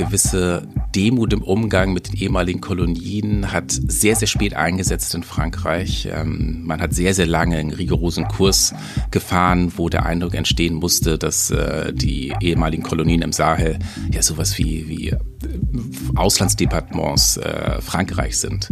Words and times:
gewisse 0.00 0.66
Demut 0.96 1.32
im 1.32 1.42
Umgang 1.42 1.92
mit 1.92 2.08
den 2.08 2.16
ehemaligen 2.16 2.60
Kolonien 2.60 3.52
hat 3.52 3.70
sehr, 3.70 4.16
sehr 4.16 4.26
spät 4.26 4.54
eingesetzt 4.54 5.14
in 5.14 5.22
Frankreich. 5.22 6.08
Ähm, 6.10 6.62
man 6.64 6.80
hat 6.80 6.94
sehr, 6.94 7.14
sehr 7.14 7.26
lange 7.26 7.58
einen 7.58 7.70
rigorosen 7.70 8.26
Kurs 8.26 8.74
gefahren, 9.10 9.72
wo 9.76 9.88
der 9.90 10.06
Eindruck 10.06 10.34
entstehen 10.34 10.74
musste, 10.74 11.18
dass 11.18 11.50
äh, 11.50 11.92
die 11.92 12.32
ehemaligen 12.40 12.82
Kolonien 12.82 13.22
im 13.22 13.32
Sahel 13.32 13.78
ja 14.10 14.22
sowas 14.22 14.56
wie, 14.58 14.88
wie 14.88 15.14
Auslandsdepartements 16.16 17.36
äh, 17.36 17.80
Frankreichs 17.82 18.40
sind. 18.40 18.70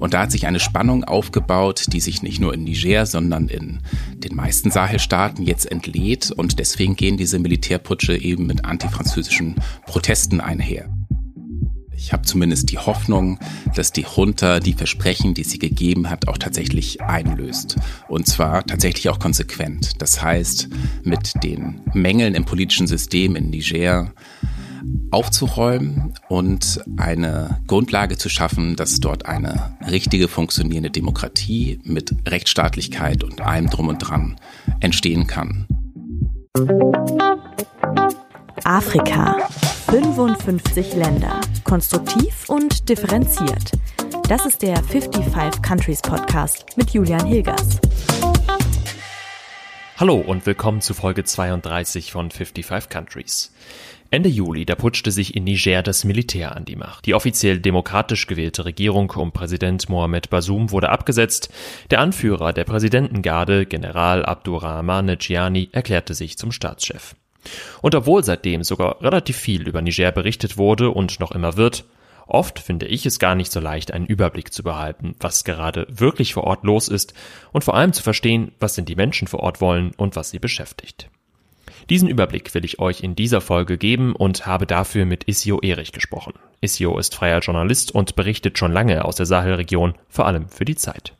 Und 0.00 0.14
da 0.14 0.22
hat 0.22 0.32
sich 0.32 0.46
eine 0.46 0.58
Spannung 0.58 1.04
aufgebaut, 1.04 1.84
die 1.92 2.00
sich 2.00 2.22
nicht 2.22 2.40
nur 2.40 2.54
in 2.54 2.64
Niger, 2.64 3.06
sondern 3.06 3.48
in 3.48 3.80
den 4.14 4.34
meisten 4.34 4.70
Sahelstaaten 4.70 5.44
jetzt 5.44 5.70
entlädt. 5.70 6.32
Und 6.32 6.58
deswegen 6.58 6.96
gehen 6.96 7.16
diese 7.16 7.38
Militärputsche 7.38 8.16
eben 8.16 8.46
mit 8.46 8.64
antifranzösischen 8.64 9.56
Protesten 9.86 10.40
einher. 10.40 10.88
Ich 12.02 12.14
habe 12.14 12.22
zumindest 12.22 12.70
die 12.70 12.78
Hoffnung, 12.78 13.38
dass 13.76 13.92
die 13.92 14.06
Junta 14.16 14.58
die 14.58 14.72
Versprechen, 14.72 15.34
die 15.34 15.44
sie 15.44 15.58
gegeben 15.58 16.08
hat, 16.08 16.28
auch 16.28 16.38
tatsächlich 16.38 17.02
einlöst. 17.02 17.76
Und 18.08 18.26
zwar 18.26 18.64
tatsächlich 18.64 19.10
auch 19.10 19.18
konsequent. 19.18 20.00
Das 20.00 20.22
heißt, 20.22 20.70
mit 21.04 21.34
den 21.44 21.82
Mängeln 21.92 22.34
im 22.34 22.46
politischen 22.46 22.86
System 22.86 23.36
in 23.36 23.50
Niger 23.50 24.14
aufzuräumen 25.10 26.14
und 26.28 26.80
eine 26.96 27.60
Grundlage 27.66 28.16
zu 28.16 28.28
schaffen, 28.28 28.76
dass 28.76 29.00
dort 29.00 29.26
eine 29.26 29.76
richtige 29.88 30.28
funktionierende 30.28 30.90
Demokratie 30.90 31.80
mit 31.84 32.14
Rechtsstaatlichkeit 32.26 33.24
und 33.24 33.40
allem 33.40 33.68
drum 33.68 33.88
und 33.88 33.98
dran 33.98 34.36
entstehen 34.80 35.26
kann. 35.26 35.66
Afrika. 38.64 39.48
55 39.90 40.94
Länder. 40.94 41.40
Konstruktiv 41.64 42.48
und 42.48 42.88
differenziert. 42.88 43.72
Das 44.28 44.46
ist 44.46 44.62
der 44.62 44.76
55 44.82 45.62
Countries 45.62 46.00
Podcast 46.00 46.76
mit 46.76 46.90
Julian 46.90 47.26
Hilgers. 47.26 47.80
Hallo 49.96 50.14
und 50.14 50.46
willkommen 50.46 50.80
zu 50.80 50.94
Folge 50.94 51.24
32 51.24 52.12
von 52.12 52.30
55 52.30 52.88
Countries. 52.88 53.52
Ende 54.12 54.28
Juli, 54.28 54.66
da 54.66 54.74
putschte 54.74 55.12
sich 55.12 55.36
in 55.36 55.44
Niger 55.44 55.84
das 55.84 56.02
Militär 56.02 56.56
an 56.56 56.64
die 56.64 56.74
Macht. 56.74 57.06
Die 57.06 57.14
offiziell 57.14 57.60
demokratisch 57.60 58.26
gewählte 58.26 58.64
Regierung 58.64 59.08
um 59.12 59.30
Präsident 59.30 59.88
Mohamed 59.88 60.30
Bazoum 60.30 60.72
wurde 60.72 60.88
abgesetzt. 60.88 61.52
Der 61.90 62.00
Anführer 62.00 62.52
der 62.52 62.64
Präsidentengarde, 62.64 63.66
General 63.66 64.26
Abdurrahman 64.26 65.16
Giani, 65.16 65.68
erklärte 65.70 66.14
sich 66.14 66.36
zum 66.36 66.50
Staatschef. 66.50 67.14
Und 67.82 67.94
obwohl 67.94 68.24
seitdem 68.24 68.64
sogar 68.64 69.00
relativ 69.00 69.36
viel 69.36 69.68
über 69.68 69.80
Niger 69.80 70.10
berichtet 70.10 70.58
wurde 70.58 70.90
und 70.90 71.20
noch 71.20 71.30
immer 71.30 71.56
wird, 71.56 71.84
oft 72.26 72.58
finde 72.58 72.86
ich 72.86 73.06
es 73.06 73.20
gar 73.20 73.36
nicht 73.36 73.52
so 73.52 73.60
leicht, 73.60 73.92
einen 73.92 74.06
Überblick 74.06 74.52
zu 74.52 74.64
behalten, 74.64 75.14
was 75.20 75.44
gerade 75.44 75.86
wirklich 75.88 76.34
vor 76.34 76.44
Ort 76.44 76.64
los 76.64 76.88
ist 76.88 77.14
und 77.52 77.62
vor 77.62 77.74
allem 77.74 77.92
zu 77.92 78.02
verstehen, 78.02 78.50
was 78.58 78.74
denn 78.74 78.86
die 78.86 78.96
Menschen 78.96 79.28
vor 79.28 79.40
Ort 79.40 79.60
wollen 79.60 79.92
und 79.96 80.16
was 80.16 80.30
sie 80.30 80.40
beschäftigt. 80.40 81.08
Diesen 81.90 82.08
Überblick 82.08 82.54
will 82.54 82.64
ich 82.64 82.78
euch 82.78 83.02
in 83.02 83.16
dieser 83.16 83.40
Folge 83.40 83.76
geben 83.76 84.14
und 84.14 84.46
habe 84.46 84.64
dafür 84.64 85.06
mit 85.06 85.26
Isio 85.26 85.58
Erich 85.60 85.90
gesprochen. 85.90 86.34
Isio 86.60 86.96
ist 86.96 87.16
freier 87.16 87.40
Journalist 87.40 87.92
und 87.92 88.14
berichtet 88.14 88.58
schon 88.58 88.70
lange 88.70 89.04
aus 89.04 89.16
der 89.16 89.26
Sahelregion, 89.26 89.94
vor 90.08 90.28
allem 90.28 90.48
für 90.48 90.64
die 90.64 90.76
Zeit. 90.76 91.16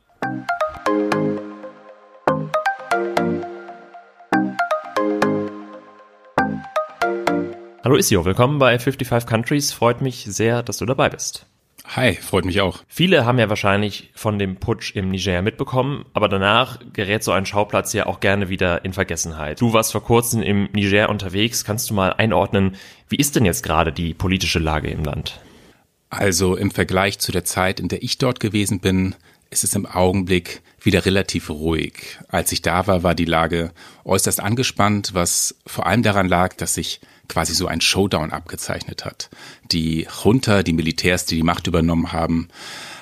Hallo 7.83 7.97
Isio, 7.97 8.23
willkommen 8.23 8.57
bei 8.57 8.79
55 8.79 9.29
Countries. 9.29 9.73
Freut 9.73 9.99
mich 9.99 10.23
sehr, 10.23 10.63
dass 10.63 10.77
du 10.77 10.85
dabei 10.85 11.09
bist. 11.09 11.50
Hi, 11.85 12.13
freut 12.13 12.45
mich 12.45 12.61
auch. 12.61 12.83
Viele 12.87 13.25
haben 13.25 13.39
ja 13.39 13.49
wahrscheinlich 13.49 14.11
von 14.13 14.39
dem 14.39 14.57
Putsch 14.57 14.95
im 14.95 15.09
Niger 15.09 15.41
mitbekommen, 15.41 16.05
aber 16.13 16.29
danach 16.29 16.79
gerät 16.93 17.23
so 17.23 17.31
ein 17.31 17.45
Schauplatz 17.45 17.93
ja 17.93 18.05
auch 18.05 18.19
gerne 18.19 18.49
wieder 18.49 18.85
in 18.85 18.93
Vergessenheit. 18.93 19.59
Du 19.59 19.73
warst 19.73 19.91
vor 19.91 20.03
kurzem 20.03 20.41
im 20.41 20.69
Niger 20.73 21.09
unterwegs. 21.09 21.65
Kannst 21.65 21.89
du 21.89 21.93
mal 21.93 22.13
einordnen, 22.13 22.75
wie 23.09 23.17
ist 23.17 23.35
denn 23.35 23.45
jetzt 23.45 23.63
gerade 23.63 23.91
die 23.91 24.13
politische 24.13 24.59
Lage 24.59 24.89
im 24.89 25.03
Land? 25.03 25.41
Also 26.09 26.55
im 26.55 26.71
Vergleich 26.71 27.19
zu 27.19 27.31
der 27.31 27.45
Zeit, 27.45 27.79
in 27.79 27.87
der 27.87 28.03
ich 28.03 28.17
dort 28.17 28.39
gewesen 28.39 28.79
bin, 28.79 29.15
ist 29.49 29.63
es 29.63 29.75
im 29.75 29.85
Augenblick 29.85 30.61
wieder 30.81 31.05
relativ 31.05 31.49
ruhig. 31.49 32.19
Als 32.29 32.51
ich 32.51 32.61
da 32.61 32.87
war, 32.87 33.03
war 33.03 33.15
die 33.15 33.25
Lage 33.25 33.71
äußerst 34.05 34.39
angespannt, 34.39 35.11
was 35.13 35.55
vor 35.67 35.85
allem 35.85 36.03
daran 36.03 36.27
lag, 36.27 36.55
dass 36.55 36.73
sich 36.73 37.01
quasi 37.31 37.53
so 37.53 37.65
ein 37.67 37.79
Showdown 37.79 38.31
abgezeichnet 38.31 39.05
hat. 39.05 39.29
Die 39.71 40.05
Junta, 40.23 40.63
die 40.63 40.73
Militärs, 40.73 41.25
die 41.25 41.35
die 41.35 41.43
Macht 41.43 41.65
übernommen 41.65 42.11
haben, 42.11 42.49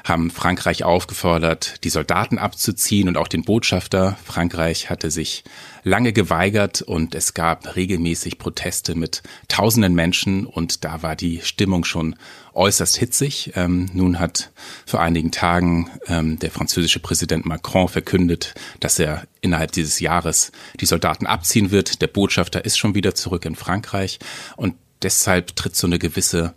haben 0.04 0.32
Frankreich 0.32 0.84
aufgefordert, 0.84 1.84
die 1.84 1.90
Soldaten 1.90 2.38
abzuziehen 2.38 3.08
und 3.08 3.18
auch 3.18 3.28
den 3.28 3.44
Botschafter. 3.44 4.18
Frankreich 4.24 4.90
hatte 4.90 5.12
sich 5.12 5.44
lange 5.84 6.14
geweigert 6.14 6.82
und 6.82 7.16
es 7.16 7.34
gab 7.34 7.76
regelmäßig 7.76 8.38
Proteste 8.38 8.96
mit 8.96 9.24
tausenden 9.48 9.94
Menschen 9.94 10.46
und 10.46 10.84
da 10.84 11.02
war 11.02 11.16
die 11.16 11.42
Stimmung 11.42 11.84
schon 11.84 12.16
äußerst 12.54 12.98
hitzig. 12.98 13.54
Ähm, 13.56 13.90
nun 13.94 14.20
hat 14.20 14.52
vor 14.86 15.02
einigen 15.02 15.32
Tagen 15.32 15.90
ähm, 16.08 16.40
der 16.40 16.52
französische 16.52 17.00
Präsident 17.00 17.46
Macron 17.46 17.88
verkündet, 17.88 18.54
dass 18.80 19.00
er 19.00 19.24
innerhalb 19.42 19.72
dieses 19.72 20.00
Jahres 20.00 20.52
die 20.80 20.86
Soldaten 20.86 21.26
abziehen 21.26 21.72
wird. 21.72 22.02
Der 22.02 22.08
Botschafter 22.08 22.66
ist 22.66 22.78
schon 22.78 22.96
wieder 22.96 23.16
zurück 23.16 23.46
in 23.46 23.56
Frankreich 23.56 24.20
und 24.58 24.76
deshalb 25.02 25.56
tritt 25.56 25.76
so 25.76 25.88
eine 25.88 26.00
gewisse 26.00 26.54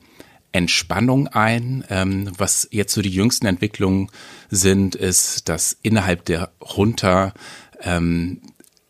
Entspannung 0.53 1.29
ein. 1.29 1.85
Ähm, 1.89 2.31
was 2.37 2.69
jetzt 2.71 2.93
so 2.93 3.03
die 3.03 3.11
jüngsten 3.11 3.47
Entwicklungen 3.47 4.11
sind, 4.51 4.95
ist, 4.95 5.49
dass 5.49 5.77
innerhalb 5.83 6.25
der 6.25 6.53
Junta 6.77 7.33
ähm, 7.83 8.41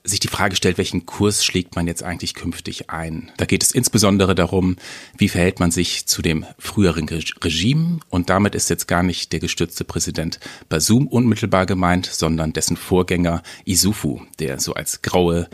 sich 0.04 0.20
die 0.20 0.28
Frage 0.28 0.56
stellt, 0.56 0.78
welchen 0.78 1.06
Kurs 1.06 1.44
schlägt 1.44 1.76
man 1.76 1.86
jetzt 1.86 2.02
eigentlich 2.02 2.34
künftig 2.34 2.90
ein? 2.90 3.30
Da 3.36 3.44
geht 3.44 3.62
es 3.62 3.70
insbesondere 3.70 4.34
darum, 4.34 4.76
wie 5.16 5.28
verhält 5.28 5.60
man 5.60 5.70
sich 5.70 6.06
zu 6.06 6.22
dem 6.22 6.44
früheren 6.58 7.08
Regime 7.08 8.00
und 8.08 8.28
damit 8.28 8.54
ist 8.54 8.68
jetzt 8.68 8.88
gar 8.88 9.02
nicht 9.02 9.32
der 9.32 9.40
gestürzte 9.40 9.84
Präsident 9.84 10.40
Basum 10.68 11.06
unmittelbar 11.06 11.66
gemeint, 11.66 12.06
sondern 12.06 12.52
dessen 12.52 12.76
Vorgänger 12.76 13.42
Isufu, 13.64 14.22
der 14.40 14.58
so 14.58 14.74
als 14.74 15.02
graue 15.02 15.48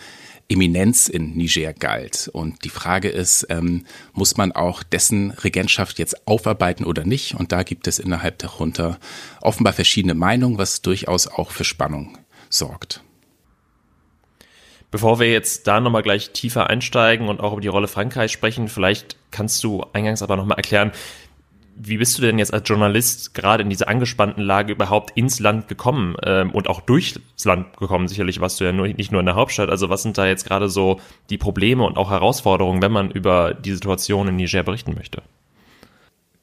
Eminenz 0.49 1.09
in 1.09 1.35
Niger 1.37 1.75
galt. 1.75 2.31
Und 2.33 2.65
die 2.65 2.71
Frage 2.71 3.09
ist, 3.09 3.47
ähm, 3.51 3.85
muss 4.13 4.37
man 4.37 4.53
auch 4.53 4.83
dessen 4.83 5.31
Regentschaft 5.33 5.99
jetzt 5.99 6.27
aufarbeiten 6.27 6.85
oder 6.85 7.05
nicht? 7.05 7.35
Und 7.35 7.53
da 7.53 7.63
gibt 7.63 7.87
es 7.87 7.99
innerhalb 7.99 8.39
der 8.39 8.51
Junta 8.59 8.99
offenbar 9.43 9.75
verschiedene 9.75 10.15
Meinungen, 10.15 10.59
was 10.59 10.81
durchaus 10.81 11.27
auch 11.27 11.51
für 11.51 11.65
Spannung 11.65 12.17
sorgt. 12.49 13.03
Bevor 14.91 15.21
wir 15.21 15.31
jetzt 15.31 15.67
da 15.67 15.81
nochmal 15.81 16.03
gleich 16.03 16.31
tiefer 16.31 16.69
einsteigen 16.71 17.29
und 17.29 17.41
auch 17.41 17.53
über 17.53 17.61
die 17.61 17.69
Rolle 17.69 17.89
Frankreichs 17.89 18.33
sprechen, 18.33 18.69
vielleicht 18.69 19.17
kannst 19.31 19.63
du 19.63 19.85
eingangs 19.93 20.23
aber 20.23 20.37
nochmal 20.37 20.57
erklären, 20.57 20.93
wie 21.81 21.99
bist 21.99 22.19
du 22.19 22.23
denn 22.23 22.39
jetzt 22.39 22.53
als 22.53 22.69
Journalist 22.69 23.35
gerade 23.35 23.63
in 23.63 23.71
dieser 23.71 23.89
angespannten 23.89 24.43
Lage 24.43 24.73
überhaupt 24.73 25.17
ins 25.17 25.39
Land 25.39 25.69
gekommen 25.69 26.17
ähm, 26.25 26.51
und 26.51 26.69
auch 26.69 26.81
durchs 26.81 27.21
Land 27.45 27.77
gekommen? 27.77 28.09
Sicherlich 28.09 28.41
warst 28.41 28.61
du 28.61 28.65
ja 28.65 28.73
nur, 28.73 28.89
nicht 28.89 29.13
nur 29.13 29.21
in 29.21 29.27
der 29.27 29.37
Hauptstadt. 29.37 29.71
Also 29.71 29.89
was 29.89 30.03
sind 30.03 30.19
da 30.19 30.27
jetzt 30.27 30.45
gerade 30.45 30.69
so 30.69 31.01
die 31.31 31.39
Probleme 31.39 31.85
und 31.85 31.97
auch 31.97 32.11
Herausforderungen, 32.11 32.83
wenn 32.83 32.93
man 32.93 33.11
über 33.11 33.55
die 33.55 33.73
Situation 33.73 34.29
in 34.29 34.37
Niger 34.37 34.63
berichten 34.63 34.95
möchte? 34.95 35.23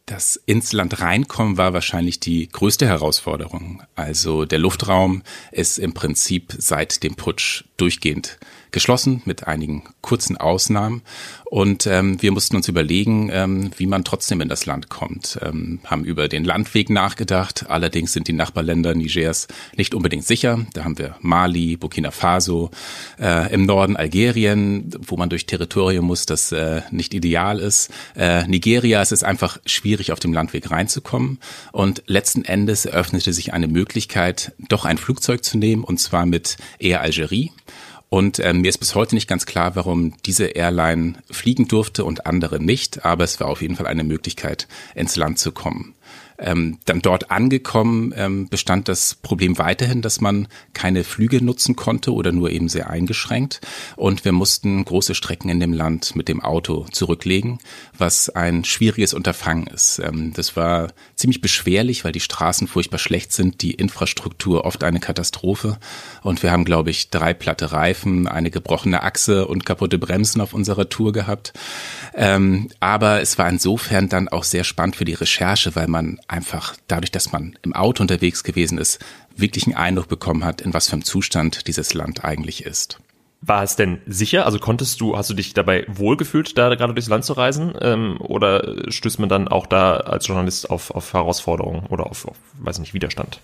Das 0.06 0.36
ins 0.36 0.72
Land 0.72 1.02
reinkommen 1.02 1.58
war 1.58 1.74
wahrscheinlich 1.74 2.20
die 2.20 2.48
größte 2.48 2.86
Herausforderung. 2.86 3.82
Also 3.96 4.46
der 4.46 4.60
Luftraum 4.60 5.24
ist 5.52 5.80
im 5.80 5.94
Prinzip 5.96 6.54
seit 6.58 7.02
dem 7.04 7.16
Putsch 7.16 7.64
durchgehend 7.78 8.38
geschlossen, 8.76 9.22
mit 9.24 9.48
einigen 9.48 9.84
kurzen 10.02 10.36
Ausnahmen. 10.38 11.02
Und 11.46 11.88
ähm, 11.88 12.22
wir 12.22 12.34
mussten 12.34 12.58
uns 12.58 12.68
überlegen, 12.68 13.30
ähm, 13.32 13.72
wie 13.78 13.86
man 13.86 14.04
trotzdem 14.04 14.42
in 14.42 14.50
das 14.50 14.66
Land 14.66 14.90
kommt. 14.90 15.40
Ähm, 15.42 15.80
haben 15.86 16.04
über 16.04 16.28
den 16.28 16.44
Landweg 16.44 16.90
nachgedacht. 16.90 17.68
Allerdings 17.70 18.12
sind 18.12 18.28
die 18.28 18.34
Nachbarländer 18.34 18.94
Nigers 18.94 19.48
nicht 19.78 19.96
unbedingt 19.96 20.26
sicher. 20.26 20.66
Da 20.74 20.84
haben 20.84 20.98
wir 20.98 21.16
Mali, 21.22 21.78
Burkina 21.78 22.12
Faso, 22.12 22.70
äh, 23.18 23.54
im 23.54 23.66
Norden 23.66 23.96
Algerien, 23.96 24.90
wo 25.00 25.16
man 25.16 25.30
durch 25.30 25.46
Territorium 25.46 26.06
muss, 26.06 26.26
das 26.26 26.52
äh, 26.52 26.82
nicht 26.92 27.14
ideal 27.14 27.60
ist. 27.60 27.90
Äh, 28.18 28.46
Nigeria, 28.48 29.02
es 29.02 29.14
ist 29.14 29.24
einfach 29.24 29.58
schwierig, 29.66 30.12
auf 30.12 30.20
dem 30.20 30.34
Landweg 30.34 30.70
reinzukommen. 30.70 31.40
Und 31.72 32.04
letzten 32.08 32.44
Endes 32.44 32.86
eröffnete 32.86 33.32
sich 33.32 33.54
eine 33.54 33.70
Möglichkeit, 33.70 34.52
doch 34.68 34.84
ein 34.84 34.98
Flugzeug 34.98 35.46
zu 35.46 35.58
nehmen, 35.58 35.86
und 35.86 36.00
zwar 36.02 36.26
mit 36.26 36.58
Air 36.80 37.00
Algerie. 37.00 37.52
Und 38.10 38.40
ähm, 38.40 38.62
mir 38.62 38.70
ist 38.70 38.78
bis 38.78 38.96
heute 38.96 39.16
nicht 39.16 39.28
ganz 39.28 39.46
klar, 39.46 39.76
warum 39.76 40.14
diese 40.26 40.46
Airline 40.46 41.16
fliegen 41.32 41.68
durfte 41.68 42.06
und 42.06 42.26
andere 42.26 42.60
nicht, 42.64 43.04
aber 43.04 43.24
es 43.24 43.40
war 43.40 43.48
auf 43.48 43.62
jeden 43.62 43.76
Fall 43.76 43.88
eine 43.88 44.04
Möglichkeit, 44.04 44.68
ins 44.94 45.16
Land 45.16 45.40
zu 45.40 45.52
kommen. 45.52 45.96
Ähm, 46.38 46.80
dann 46.86 47.02
dort 47.02 47.32
angekommen 47.32 48.14
ähm, 48.16 48.50
bestand 48.50 48.88
das 48.88 49.16
Problem 49.16 49.58
weiterhin, 49.58 50.02
dass 50.02 50.20
man 50.20 50.48
keine 50.74 51.04
Flüge 51.04 51.44
nutzen 51.44 51.76
konnte 51.76 52.14
oder 52.14 52.32
nur 52.32 52.52
eben 52.52 52.68
sehr 52.68 52.90
eingeschränkt. 52.90 53.62
Und 53.96 54.26
wir 54.26 54.34
mussten 54.34 54.84
große 54.84 55.16
Strecken 55.16 55.50
in 55.50 55.60
dem 55.60 55.74
Land 55.74 56.16
mit 56.16 56.28
dem 56.28 56.42
Auto 56.42 56.86
zurücklegen, 56.92 57.60
was 57.98 58.30
ein 58.30 58.66
schwieriges 58.66 59.14
Unterfangen 59.14 59.68
ist. 59.68 60.00
Ähm, 60.00 60.34
das 60.34 60.56
war 60.56 60.90
ziemlich 61.16 61.42
beschwerlich, 61.42 62.04
weil 62.04 62.12
die 62.12 62.20
Straßen 62.20 62.68
furchtbar 62.68 62.98
schlecht 62.98 63.32
sind, 63.32 63.62
die 63.62 63.72
Infrastruktur 63.72 64.66
oft 64.66 64.84
eine 64.84 65.00
Katastrophe. 65.00 65.78
Und 66.22 66.44
wir 66.44 66.52
haben, 66.52 66.66
glaube 66.66 66.90
ich, 66.90 67.10
drei 67.10 67.34
platte 67.34 67.72
Reifen, 67.72 68.28
eine 68.28 68.52
gebrochene 68.52 69.04
Achse 69.04 69.48
und 69.48 69.66
kaputte 69.66 69.98
Bremsen 69.98 70.42
auf 70.42 70.54
unserer 70.54 70.90
Tour 70.90 71.14
gehabt. 71.14 71.54
Ähm, 72.14 72.70
aber 72.80 73.22
es 73.22 73.38
war 73.38 73.50
insofern 73.50 74.10
dann 74.10 74.28
auch 74.28 74.44
sehr 74.44 74.64
spannend 74.64 74.96
für 74.96 75.06
die 75.06 75.14
Recherche, 75.14 75.76
weil 75.76 75.88
man 75.88 76.20
einfach 76.28 76.76
dadurch, 76.88 77.12
dass 77.12 77.32
man 77.32 77.58
im 77.62 77.74
Auto 77.74 78.02
unterwegs 78.02 78.44
gewesen 78.44 78.78
ist, 78.78 79.04
wirklich 79.36 79.66
einen 79.66 79.76
Eindruck 79.76 80.08
bekommen 80.08 80.44
hat, 80.44 80.62
in 80.62 80.74
was 80.74 80.88
für 80.88 80.94
einem 80.94 81.04
Zustand 81.04 81.68
dieses 81.68 81.94
Land 81.94 82.24
eigentlich 82.24 82.66
ist. 82.66 83.00
War 83.42 83.62
es 83.62 83.76
denn 83.76 84.02
sicher? 84.08 84.46
Also 84.46 84.58
konntest 84.58 85.00
du, 85.02 85.16
hast 85.16 85.30
du 85.30 85.36
dich 85.36 85.54
dabei 85.54 85.86
wohlgefühlt, 85.88 86.58
da 86.58 86.74
gerade 86.74 86.96
durchs 86.96 87.10
Land 87.10 87.26
zu 87.26 87.34
reisen? 87.34 87.74
Ähm, 87.80 88.18
oder 88.20 88.92
stößt 88.92 89.20
man 89.20 89.30
dann 89.30 89.48
auch 89.48 89.68
da 89.68 89.98
als 89.98 90.26
Journalist 90.26 90.70
auf, 90.70 90.90
auf 90.92 91.14
Herausforderungen 91.14 91.86
oder 91.88 92.08
auf, 92.08 92.28
auf, 92.28 92.38
weiß 92.60 92.80
nicht, 92.80 92.96
Widerstand? 92.96 93.40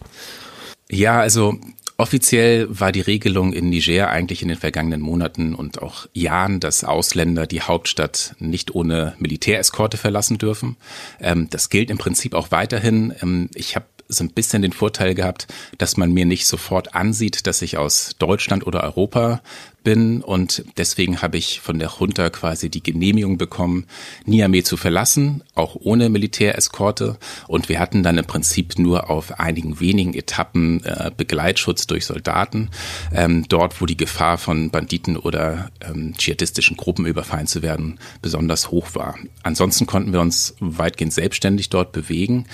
Ja, 0.91 1.19
also 1.19 1.57
Offiziell 2.01 2.67
war 2.67 2.91
die 2.91 3.01
Regelung 3.01 3.53
in 3.53 3.69
Niger 3.69 4.09
eigentlich 4.09 4.41
in 4.41 4.47
den 4.47 4.57
vergangenen 4.57 5.01
Monaten 5.01 5.53
und 5.53 5.83
auch 5.83 6.07
Jahren, 6.13 6.59
dass 6.59 6.83
Ausländer 6.83 7.45
die 7.45 7.61
Hauptstadt 7.61 8.35
nicht 8.39 8.73
ohne 8.73 9.13
Militäreskorte 9.19 9.97
verlassen 9.97 10.39
dürfen. 10.39 10.77
Ähm, 11.19 11.47
das 11.51 11.69
gilt 11.69 11.91
im 11.91 11.99
Prinzip 11.99 12.33
auch 12.33 12.49
weiterhin. 12.49 13.13
Ähm, 13.21 13.49
ich 13.53 13.75
habe 13.75 13.85
so 14.07 14.23
ein 14.23 14.31
bisschen 14.31 14.63
den 14.63 14.73
Vorteil 14.73 15.13
gehabt, 15.13 15.45
dass 15.77 15.95
man 15.95 16.11
mir 16.11 16.25
nicht 16.25 16.47
sofort 16.47 16.95
ansieht, 16.95 17.45
dass 17.45 17.61
ich 17.61 17.77
aus 17.77 18.15
Deutschland 18.17 18.65
oder 18.65 18.83
Europa 18.83 19.43
bin 19.83 20.21
und 20.21 20.63
deswegen 20.77 21.21
habe 21.21 21.37
ich 21.37 21.59
von 21.59 21.79
der 21.79 21.91
Junta 21.99 22.29
quasi 22.29 22.69
die 22.69 22.83
Genehmigung 22.83 23.37
bekommen, 23.37 23.85
Niamey 24.25 24.63
zu 24.63 24.77
verlassen, 24.77 25.43
auch 25.55 25.75
ohne 25.79 26.09
Militäreskorte 26.09 27.17
und 27.47 27.69
wir 27.69 27.79
hatten 27.79 28.03
dann 28.03 28.17
im 28.17 28.25
Prinzip 28.25 28.77
nur 28.77 29.09
auf 29.09 29.39
einigen 29.39 29.79
wenigen 29.79 30.13
Etappen 30.13 30.83
äh, 30.83 31.11
Begleitschutz 31.15 31.87
durch 31.87 32.05
Soldaten, 32.05 32.69
ähm, 33.13 33.45
dort 33.47 33.81
wo 33.81 33.85
die 33.85 33.97
Gefahr 33.97 34.37
von 34.37 34.69
Banditen 34.69 35.17
oder 35.17 35.71
ähm, 35.81 36.13
dschihadistischen 36.17 36.77
Gruppen 36.77 37.05
überfallen 37.05 37.47
zu 37.47 37.61
werden 37.61 37.99
besonders 38.21 38.71
hoch 38.71 38.93
war. 38.93 39.15
Ansonsten 39.43 39.85
konnten 39.85 40.13
wir 40.13 40.21
uns 40.21 40.55
weitgehend 40.59 41.13
selbstständig 41.13 41.69
dort 41.69 41.91
bewegen, 41.91 42.45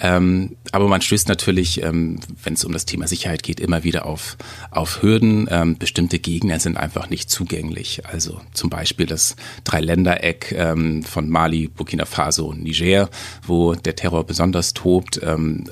ähm, 0.00 0.56
aber 0.72 0.88
man 0.88 1.00
stößt 1.00 1.28
natürlich, 1.28 1.82
ähm, 1.82 2.20
wenn 2.42 2.54
es 2.54 2.64
um 2.64 2.72
das 2.72 2.86
Thema 2.86 3.06
Sicherheit 3.08 3.42
geht, 3.42 3.60
immer 3.60 3.84
wieder 3.84 4.06
auf, 4.06 4.36
auf 4.70 5.02
Hürden. 5.02 5.48
Ähm, 5.50 5.78
bestimmte 5.78 6.18
Gegner 6.18 6.60
sind 6.60 6.75
einfach 6.76 7.10
nicht 7.10 7.30
zugänglich. 7.30 8.06
Also 8.06 8.40
zum 8.52 8.70
Beispiel 8.70 9.06
das 9.06 9.36
Dreiländereck 9.64 10.52
ähm, 10.56 11.02
von 11.02 11.28
Mali, 11.28 11.68
Burkina 11.68 12.04
Faso 12.04 12.46
und 12.46 12.62
Niger, 12.62 13.10
wo 13.46 13.74
der 13.74 13.96
Terror 13.96 14.24
besonders 14.24 14.74
tobt. 14.74 15.20
Ähm, 15.22 15.64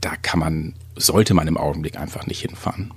da 0.00 0.16
kann 0.16 0.40
man, 0.40 0.74
sollte 0.96 1.34
man 1.34 1.48
im 1.48 1.56
Augenblick 1.56 1.98
einfach 1.98 2.26
nicht 2.26 2.40
hinfahren 2.40 2.92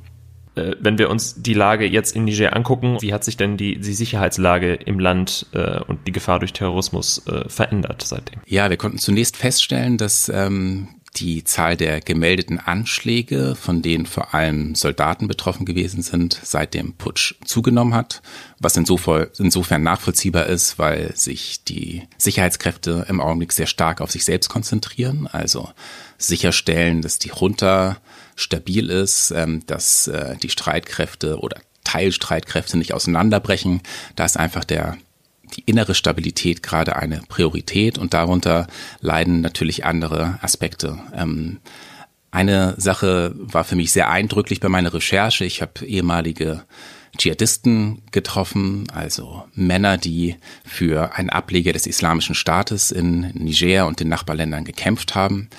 äh, 0.55 0.75
wenn 0.79 0.97
wir 0.97 1.09
uns 1.09 1.41
die 1.41 1.53
Lage 1.53 1.85
jetzt 1.85 2.15
in 2.15 2.23
Niger 2.23 2.55
angucken, 2.55 2.97
wie 3.01 3.13
hat 3.13 3.25
sich 3.25 3.35
denn 3.35 3.57
die, 3.57 3.77
die 3.77 3.93
Sicherheitslage 3.93 4.73
im 4.73 4.99
Land 4.99 5.47
äh, 5.51 5.81
und 5.81 6.07
die 6.07 6.13
Gefahr 6.13 6.39
durch 6.39 6.53
Terrorismus 6.53 7.27
äh, 7.27 7.49
verändert 7.49 8.03
seitdem? 8.03 8.39
Ja, 8.45 8.69
wir 8.69 8.77
konnten 8.77 8.97
zunächst 8.97 9.35
feststellen, 9.35 9.97
dass 9.97 10.31
ähm, 10.33 10.87
die 11.15 11.43
Zahl 11.43 11.77
der 11.77 12.01
gemeldeten 12.01 12.59
Anschläge, 12.59 13.55
von 13.55 13.81
denen 13.81 14.05
vor 14.05 14.33
allem 14.33 14.75
Soldaten 14.75 15.27
betroffen 15.27 15.65
gewesen 15.65 16.01
sind, 16.01 16.39
seit 16.43 16.73
dem 16.73 16.93
Putsch 16.93 17.35
zugenommen 17.45 17.93
hat, 17.93 18.21
was 18.59 18.77
insofern 18.77 19.83
nachvollziehbar 19.83 20.47
ist, 20.47 20.77
weil 20.77 21.15
sich 21.15 21.63
die 21.63 22.03
Sicherheitskräfte 22.17 23.05
im 23.07 23.21
Augenblick 23.21 23.53
sehr 23.53 23.67
stark 23.67 24.01
auf 24.01 24.11
sich 24.11 24.25
selbst 24.25 24.49
konzentrieren, 24.49 25.27
also 25.27 25.69
sicherstellen, 26.17 27.01
dass 27.01 27.19
die 27.19 27.31
Junta 27.35 27.97
stabil 28.35 28.89
ist, 28.89 29.31
ähm, 29.31 29.65
dass 29.65 30.07
äh, 30.07 30.35
die 30.37 30.49
Streitkräfte 30.49 31.39
oder 31.39 31.57
Teilstreitkräfte 31.83 32.77
nicht 32.77 32.93
auseinanderbrechen. 32.93 33.81
Da 34.15 34.25
ist 34.25 34.37
einfach 34.37 34.65
der 34.65 34.97
die 35.55 35.63
innere 35.65 35.95
Stabilität 35.95 36.63
gerade 36.63 36.95
eine 36.95 37.21
Priorität 37.27 37.97
und 37.97 38.13
darunter 38.13 38.67
leiden 38.99 39.41
natürlich 39.41 39.85
andere 39.85 40.39
Aspekte. 40.41 40.97
Ähm, 41.15 41.59
eine 42.31 42.75
Sache 42.77 43.33
war 43.35 43.63
für 43.63 43.77
mich 43.77 43.91
sehr 43.91 44.09
eindrücklich 44.09 44.59
bei 44.59 44.67
meiner 44.67 44.93
Recherche. 44.93 45.45
Ich 45.45 45.61
habe 45.61 45.85
ehemalige 45.85 46.63
Dschihadisten 47.17 48.01
getroffen, 48.11 48.87
also 48.93 49.45
Männer, 49.53 49.97
die 49.97 50.35
für 50.65 51.15
einen 51.15 51.29
Ableger 51.29 51.71
des 51.71 51.87
Islamischen 51.87 52.35
Staates 52.35 52.91
in 52.91 53.31
Niger 53.33 53.87
und 53.87 54.01
den 54.01 54.09
Nachbarländern 54.09 54.65
gekämpft 54.65 55.15
haben. 55.15 55.49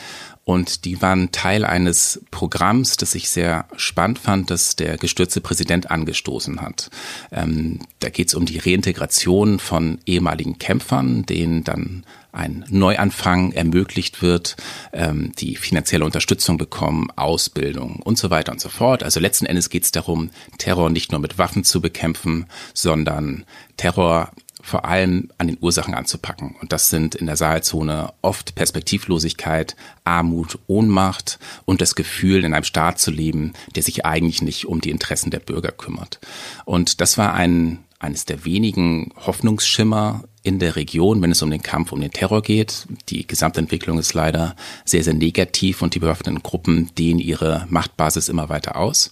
Und 0.49 0.85
die 0.85 1.03
waren 1.03 1.33
Teil 1.33 1.65
eines 1.65 2.21
Programms, 2.31 2.97
das 2.97 3.17
ich 3.17 3.29
sehr 3.31 3.65
spannend 3.77 4.21
fand, 4.21 4.49
das 4.49 4.77
der 4.77 4.97
gestürzte 4.97 5.41
Präsident 5.41 5.91
angestoßen 5.91 6.61
hat. 6.61 6.89
Ähm, 7.33 7.81
da 7.99 8.11
geht 8.11 8.29
es 8.29 8.35
um 8.35 8.47
die 8.47 8.59
Reintegration 8.59 9.59
von 9.59 9.99
ehemaligen 10.07 10.57
Kämpfern, 10.61 11.27
denen 11.27 11.65
dann 11.65 12.05
ein 12.31 12.65
Neuanfang 12.69 13.51
ermöglicht 13.51 14.23
wird, 14.23 14.57
ähm, 14.93 15.33
die 15.37 15.57
finanzielle 15.57 16.05
Unterstützung 16.05 16.59
bekommen, 16.59 17.11
Ausbildung 17.17 17.97
und 18.05 18.17
so 18.17 18.31
weiter 18.31 18.53
und 18.53 18.61
so 18.61 18.69
fort. 18.69 19.03
Also 19.03 19.19
letzten 19.19 19.47
Endes 19.47 19.69
geht 19.69 19.83
es 19.83 19.91
darum, 19.91 20.31
Terror 20.59 20.91
nicht 20.91 21.11
nur 21.11 21.21
mit 21.21 21.39
Waffen 21.39 21.65
zu 21.65 21.81
bekämpfen, 21.81 22.47
sondern 22.73 23.45
Terror 23.77 24.31
vor 24.67 24.85
allem 24.85 25.31
an 25.39 25.47
den 25.47 25.59
Ursachen 25.61 25.95
anzupacken. 25.95 26.57
Und 26.61 26.73
das 26.73 26.91
sind 26.91 27.15
in 27.15 27.27
der 27.27 27.37
Sahelzone 27.37 28.13
oft 28.21 28.57
Perspektivlosigkeit, 28.57 29.77
Armut, 30.03 30.59
Ohnmacht 30.67 31.39
und 31.65 31.81
das 31.81 31.95
Gefühl, 31.95 32.45
in 32.45 32.53
einem 32.53 32.65
Staat 32.65 32.99
zu 32.99 33.13
leben, 33.13 33.53
der 33.77 33.85
sich 33.85 34.05
eigentlich 34.05 34.43
nicht 34.43 34.67
um 34.67 34.81
die 34.81 34.91
Interessen 34.91 35.31
der 35.31 35.39
Bürger 35.39 35.71
kümmert. 35.71 36.19
Und 36.65 37.01
das 37.01 37.17
war 37.17 37.33
ein, 37.35 37.79
eines 38.01 38.25
der 38.25 38.45
wenigen 38.45 39.13
Hoffnungsschimmer 39.25 40.25
in 40.43 40.59
der 40.59 40.75
Region, 40.75 41.23
wenn 41.23 41.31
es 41.31 41.43
um 41.43 41.51
den 41.51 41.63
Kampf 41.63 41.93
um 41.93 42.01
den 42.01 42.11
Terror 42.11 42.43
geht. 42.43 42.87
Die 43.09 43.27
Gesamtentwicklung 43.27 43.99
ist 44.01 44.15
leider 44.15 44.57
sehr, 44.85 45.05
sehr 45.05 45.15
negativ 45.15 45.81
und 45.81 45.95
die 45.95 46.01
bewaffneten 46.01 46.43
Gruppen 46.43 46.91
dehnen 46.97 47.21
ihre 47.21 47.67
Machtbasis 47.69 48.29
immer 48.29 48.49
weiter 48.49 48.77
aus. 48.77 49.11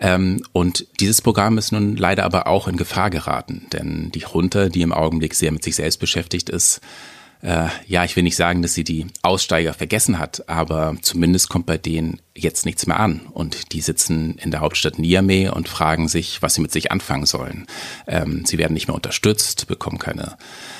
Ähm, 0.00 0.42
und 0.52 0.86
dieses 1.00 1.22
Programm 1.22 1.58
ist 1.58 1.72
nun 1.72 1.96
leider 1.96 2.24
aber 2.24 2.46
auch 2.46 2.68
in 2.68 2.76
Gefahr 2.76 3.10
geraten, 3.10 3.66
denn 3.72 4.10
die 4.12 4.20
Junta, 4.20 4.68
die 4.68 4.82
im 4.82 4.92
Augenblick 4.92 5.34
sehr 5.34 5.52
mit 5.52 5.64
sich 5.64 5.76
selbst 5.76 5.98
beschäftigt 5.98 6.48
ist, 6.48 6.80
äh, 7.40 7.68
ja, 7.86 8.04
ich 8.04 8.16
will 8.16 8.24
nicht 8.24 8.36
sagen, 8.36 8.62
dass 8.62 8.74
sie 8.74 8.82
die 8.82 9.06
Aussteiger 9.22 9.72
vergessen 9.72 10.18
hat, 10.18 10.48
aber 10.48 10.96
zumindest 11.02 11.48
kommt 11.48 11.66
bei 11.66 11.78
denen 11.78 12.20
jetzt 12.34 12.66
nichts 12.66 12.86
mehr 12.86 12.98
an. 12.98 13.20
Und 13.32 13.72
die 13.72 13.80
sitzen 13.80 14.36
in 14.38 14.50
der 14.50 14.60
Hauptstadt 14.60 14.98
Niamey 14.98 15.48
und 15.48 15.68
fragen 15.68 16.08
sich, 16.08 16.42
was 16.42 16.54
sie 16.54 16.60
mit 16.60 16.72
sich 16.72 16.90
anfangen 16.90 17.26
sollen. 17.26 17.66
Ähm, 18.08 18.44
sie 18.44 18.58
werden 18.58 18.74
nicht 18.74 18.88
mehr 18.88 18.96
unterstützt, 18.96 19.68
bekommen 19.68 19.98
keine 19.98 20.36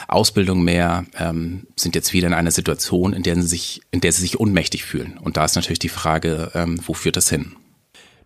Ausbildung 0.08 0.62
mehr, 0.62 1.04
ähm, 1.16 1.66
sind 1.76 1.94
jetzt 1.94 2.12
wieder 2.12 2.26
in 2.26 2.34
einer 2.34 2.50
Situation, 2.50 3.12
in 3.12 3.22
der 3.22 3.36
sie 3.36 3.42
sich, 3.42 3.82
in 3.92 4.00
der 4.00 4.12
sie 4.12 4.22
sich 4.22 4.40
ohnmächtig 4.40 4.84
fühlen. 4.84 5.16
Und 5.18 5.36
da 5.36 5.44
ist 5.44 5.54
natürlich 5.54 5.78
die 5.78 5.88
Frage, 5.88 6.50
ähm, 6.54 6.80
wo 6.84 6.92
führt 6.92 7.16
das 7.16 7.30
hin? 7.30 7.54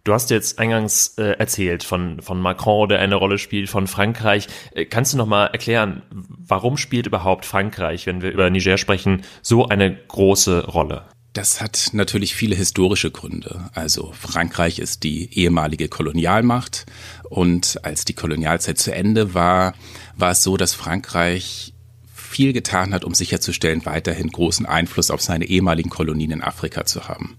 Du 0.05 0.13
hast 0.13 0.31
jetzt 0.31 0.59
eingangs 0.59 1.15
äh, 1.19 1.39
erzählt 1.39 1.85
von, 1.85 2.21
von 2.21 2.41
Macron, 2.41 2.89
der 2.89 2.99
eine 2.99 3.15
Rolle 3.15 3.39
spielt, 3.39 3.71
von 3.71 3.87
Frankreich. 3.87 4.49
Äh, 4.75 4.85
kannst 4.87 5.13
du 5.13 5.17
noch 5.17 5.27
mal 5.27 5.47
erklären, 5.47 6.03
warum 6.11 6.77
spielt 6.77 7.07
überhaupt 7.07 7.47
Frankreich, 7.47 8.07
wenn 8.07 8.21
wir 8.21 8.33
über 8.33 8.51
Niger 8.51 8.79
sprechen, 8.79 9.23
so 9.43 9.69
eine 9.69 9.95
große 9.95 10.67
Rolle? 10.67 11.05
Das 11.35 11.61
hat 11.61 11.91
natürlich 11.93 12.35
viele 12.35 12.57
historische 12.57 13.13
Gründe. 13.13 13.71
Also 13.75 14.13
Frankreich 14.13 14.81
ist 14.81 15.05
die 15.05 15.33
ehemalige 15.39 15.89
Kolonialmacht 15.89 16.85
und 17.31 17.79
als 17.85 18.05
die 18.05 18.15
Kolonialzeit 18.15 18.79
zu 18.79 18.93
Ende 18.93 19.35
war, 19.35 19.75
war 20.17 20.33
es 20.33 20.43
so, 20.43 20.57
dass 20.57 20.75
Frankreich 20.75 21.73
viel 22.13 22.53
getan 22.53 22.93
hat, 22.93 23.05
um 23.05 23.15
sicherzustellen, 23.15 23.87
weiterhin 23.87 24.29
großen 24.29 24.67
Einfluss 24.67 25.11
auf 25.11 25.23
seine 25.23 25.45
ehemaligen 25.45 25.91
Kolonien 25.91 26.33
in 26.33 26.43
Afrika 26.43 26.85
zu 26.85 27.09
haben. 27.09 27.37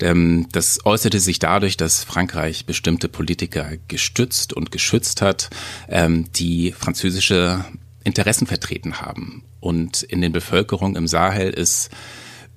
Ähm, 0.00 0.48
das 0.52 0.84
äußerte 0.84 1.20
sich 1.20 1.38
dadurch, 1.38 1.76
dass 1.76 2.04
Frankreich 2.04 2.66
bestimmte 2.66 3.08
Politiker 3.08 3.72
gestützt 3.88 4.52
und 4.52 4.70
geschützt 4.70 5.22
hat, 5.22 5.50
ähm, 5.88 6.26
die 6.32 6.72
französische 6.72 7.64
Interessen 8.04 8.46
vertreten 8.46 9.00
haben. 9.00 9.42
Und 9.60 10.02
in 10.02 10.20
den 10.20 10.32
Bevölkerungen 10.32 10.96
im 10.96 11.08
Sahel 11.08 11.50
ist 11.50 11.90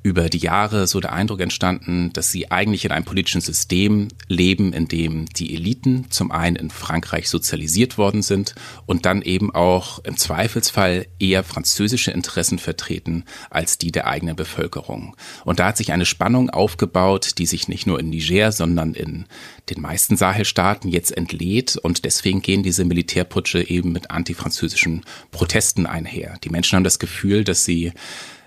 über 0.07 0.29
die 0.29 0.37
Jahre 0.37 0.87
so 0.87 1.01
der 1.01 1.11
Eindruck 1.11 1.41
entstanden, 1.41 2.13
dass 2.13 2.31
sie 2.31 2.49
eigentlich 2.49 2.85
in 2.85 2.91
einem 2.91 3.03
politischen 3.03 3.41
System 3.41 4.07
leben, 4.29 4.71
in 4.71 4.87
dem 4.87 5.25
die 5.25 5.53
Eliten 5.53 6.05
zum 6.09 6.31
einen 6.31 6.55
in 6.55 6.69
Frankreich 6.69 7.27
sozialisiert 7.27 7.97
worden 7.97 8.21
sind 8.21 8.55
und 8.85 9.05
dann 9.05 9.21
eben 9.21 9.53
auch 9.53 9.99
im 10.05 10.15
Zweifelsfall 10.15 11.07
eher 11.19 11.43
französische 11.43 12.11
Interessen 12.11 12.57
vertreten 12.57 13.25
als 13.49 13.77
die 13.77 13.91
der 13.91 14.07
eigenen 14.07 14.37
Bevölkerung. 14.37 15.17
Und 15.43 15.59
da 15.59 15.67
hat 15.67 15.77
sich 15.77 15.91
eine 15.91 16.05
Spannung 16.05 16.49
aufgebaut, 16.49 17.31
die 17.37 17.45
sich 17.45 17.67
nicht 17.67 17.85
nur 17.85 17.99
in 17.99 18.09
Niger, 18.09 18.53
sondern 18.53 18.93
in 18.93 19.25
den 19.69 19.81
meisten 19.81 20.15
Sahelstaaten 20.15 20.89
jetzt 20.89 21.11
entlädt 21.11 21.75
und 21.75 22.05
deswegen 22.05 22.41
gehen 22.41 22.63
diese 22.63 22.85
Militärputsche 22.85 23.69
eben 23.69 23.91
mit 23.91 24.09
antifranzösischen 24.09 25.03
Protesten 25.31 25.85
einher. 25.85 26.37
Die 26.45 26.49
Menschen 26.49 26.77
haben 26.77 26.85
das 26.85 26.99
Gefühl, 26.99 27.43
dass 27.43 27.65
sie 27.65 27.91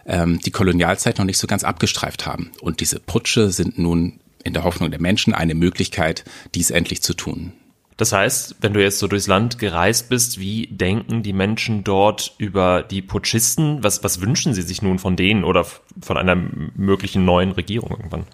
ähm, 0.06 0.38
die 0.40 0.50
Kolonialzeit 0.50 1.18
noch 1.18 1.24
nicht 1.24 1.38
so 1.38 1.46
ganz 1.46 1.64
abgestreift 1.64 2.26
haben. 2.26 2.52
Und 2.60 2.80
diese 2.80 3.00
Putsche 3.00 3.50
sind 3.50 3.78
nun 3.78 4.20
in 4.44 4.54
der 4.54 4.64
Hoffnung 4.64 4.90
der 4.90 5.00
Menschen 5.00 5.34
eine 5.34 5.54
Möglichkeit, 5.54 6.24
dies 6.54 6.70
endlich 6.70 7.02
zu 7.02 7.14
tun. 7.14 7.52
Das 8.00 8.12
heißt, 8.12 8.56
wenn 8.62 8.72
du 8.72 8.82
jetzt 8.82 8.98
so 8.98 9.08
durchs 9.08 9.26
Land 9.26 9.58
gereist 9.58 10.08
bist, 10.08 10.40
wie 10.40 10.68
denken 10.68 11.22
die 11.22 11.34
Menschen 11.34 11.84
dort 11.84 12.34
über 12.38 12.82
die 12.82 13.02
Putschisten? 13.02 13.84
Was, 13.84 14.02
was 14.02 14.22
wünschen 14.22 14.54
sie 14.54 14.62
sich 14.62 14.80
nun 14.80 14.98
von 14.98 15.16
denen 15.16 15.44
oder 15.44 15.66
von 16.00 16.16
einer 16.16 16.34
möglichen 16.34 17.26
neuen 17.26 17.52
Regierung 17.52 17.90
irgendwann? 17.90 18.24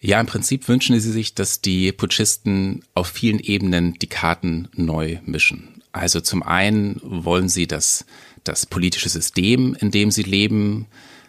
Ja, 0.00 0.20
im 0.20 0.26
Prinzip 0.26 0.68
wünschen 0.68 1.00
sie 1.00 1.10
sich, 1.12 1.34
dass 1.34 1.62
die 1.62 1.92
Putschisten 1.92 2.84
auf 2.92 3.06
vielen 3.06 3.40
Ebenen 3.40 3.94
die 3.94 4.06
Karten 4.06 4.68
neu 4.74 5.18
mischen. 5.24 5.82
Also 5.92 6.20
zum 6.20 6.42
einen 6.42 7.00
wollen 7.02 7.48
sie, 7.48 7.66
dass 7.66 8.04
das 8.48 8.66
politische 8.66 9.08
System, 9.08 9.76
in 9.80 9.90
dem 9.90 10.10
sie 10.10 10.22
leben, 10.22 10.86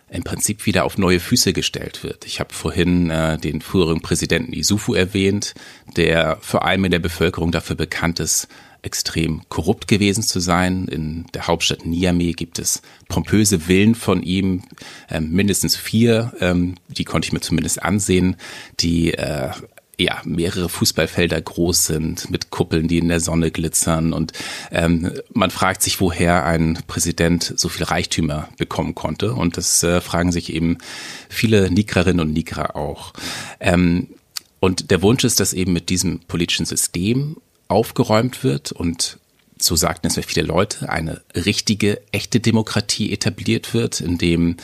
im 0.10 0.24
Prinzip 0.24 0.66
wieder 0.66 0.86
auf 0.86 0.98
neue 0.98 1.20
Füße 1.20 1.52
gestellt 1.52 2.04
wird. 2.04 2.26
Ich 2.26 2.40
habe 2.40 2.54
vorhin 2.54 3.10
äh, 3.10 3.38
den 3.38 3.62
früheren 3.62 4.02
Präsidenten 4.02 4.54
Isufu 4.54 4.94
erwähnt, 4.94 5.54
der 5.98 6.38
vor 6.42 6.64
allem 6.64 6.86
in 6.86 6.92
der 6.92 7.00
Bevölkerung 7.00 7.52
dafür 7.52 7.76
bekannt 7.76 8.20
ist, 8.20 8.48
extrem 8.84 9.42
korrupt 9.50 9.88
gewesen 9.88 10.24
zu 10.24 10.40
sein. 10.40 10.88
In 10.88 11.26
der 11.34 11.48
Hauptstadt 11.48 11.86
Niamey 11.86 12.32
gibt 12.32 12.58
es 12.58 12.82
pompöse 13.10 13.62
Villen 13.62 13.96
von 13.96 14.24
ihm, 14.24 14.64
äh, 15.10 15.20
mindestens 15.20 15.76
vier, 15.76 16.34
ähm, 16.40 16.76
die 16.88 17.04
konnte 17.04 17.28
ich 17.28 17.34
mir 17.34 17.42
zumindest 17.42 17.84
ansehen, 17.84 18.38
die 18.80 19.14
äh, 19.14 19.52
ja, 20.00 20.22
mehrere 20.26 20.70
Fußballfelder 20.70 21.42
groß 21.42 21.86
sind, 21.88 22.30
mit 22.30 22.52
Kuppeln, 22.52 22.88
die 22.88 23.00
in 23.00 23.08
der 23.08 23.20
Sonne 23.20 23.50
glitzern. 23.50 24.14
Und 24.14 24.32
ähm, 24.72 25.12
man 25.34 25.50
fragt 25.50 25.82
sich, 25.82 26.00
woher 26.00 26.46
ein 26.46 26.80
Präsident 26.86 27.54
so 27.56 27.68
viel 27.68 27.84
Reichtümer 27.84 28.48
bekommen 28.58 28.94
konnte. 28.94 29.34
Und 29.34 29.58
das 29.58 29.82
äh, 29.82 30.00
fragen 30.02 30.32
sich 30.32 30.54
eben 30.54 30.78
viele 31.30 31.72
Nigrerinnen 31.72 32.20
und 32.20 32.34
Nigrer 32.34 32.76
auch. 32.76 33.14
Ähm, 33.60 34.08
und 34.60 34.92
der 34.92 35.02
Wunsch 35.02 35.24
ist, 35.24 35.40
dass 35.40 35.54
eben 35.54 35.74
mit 35.74 35.90
diesem 35.90 36.20
politischen 36.20 36.66
System 36.66 37.38
aufgeräumt 37.68 38.44
wird 38.44 38.72
und 38.72 39.18
so 39.60 39.76
sagten 39.76 40.08
es 40.08 40.16
mir 40.16 40.24
viele 40.24 40.46
Leute, 40.46 40.90
eine 40.90 41.22
richtige, 41.34 42.00
echte 42.12 42.40
Demokratie 42.40 43.12
etabliert 43.12 43.74
wird, 43.74 44.02
in 44.02 44.20
dem 44.20 44.58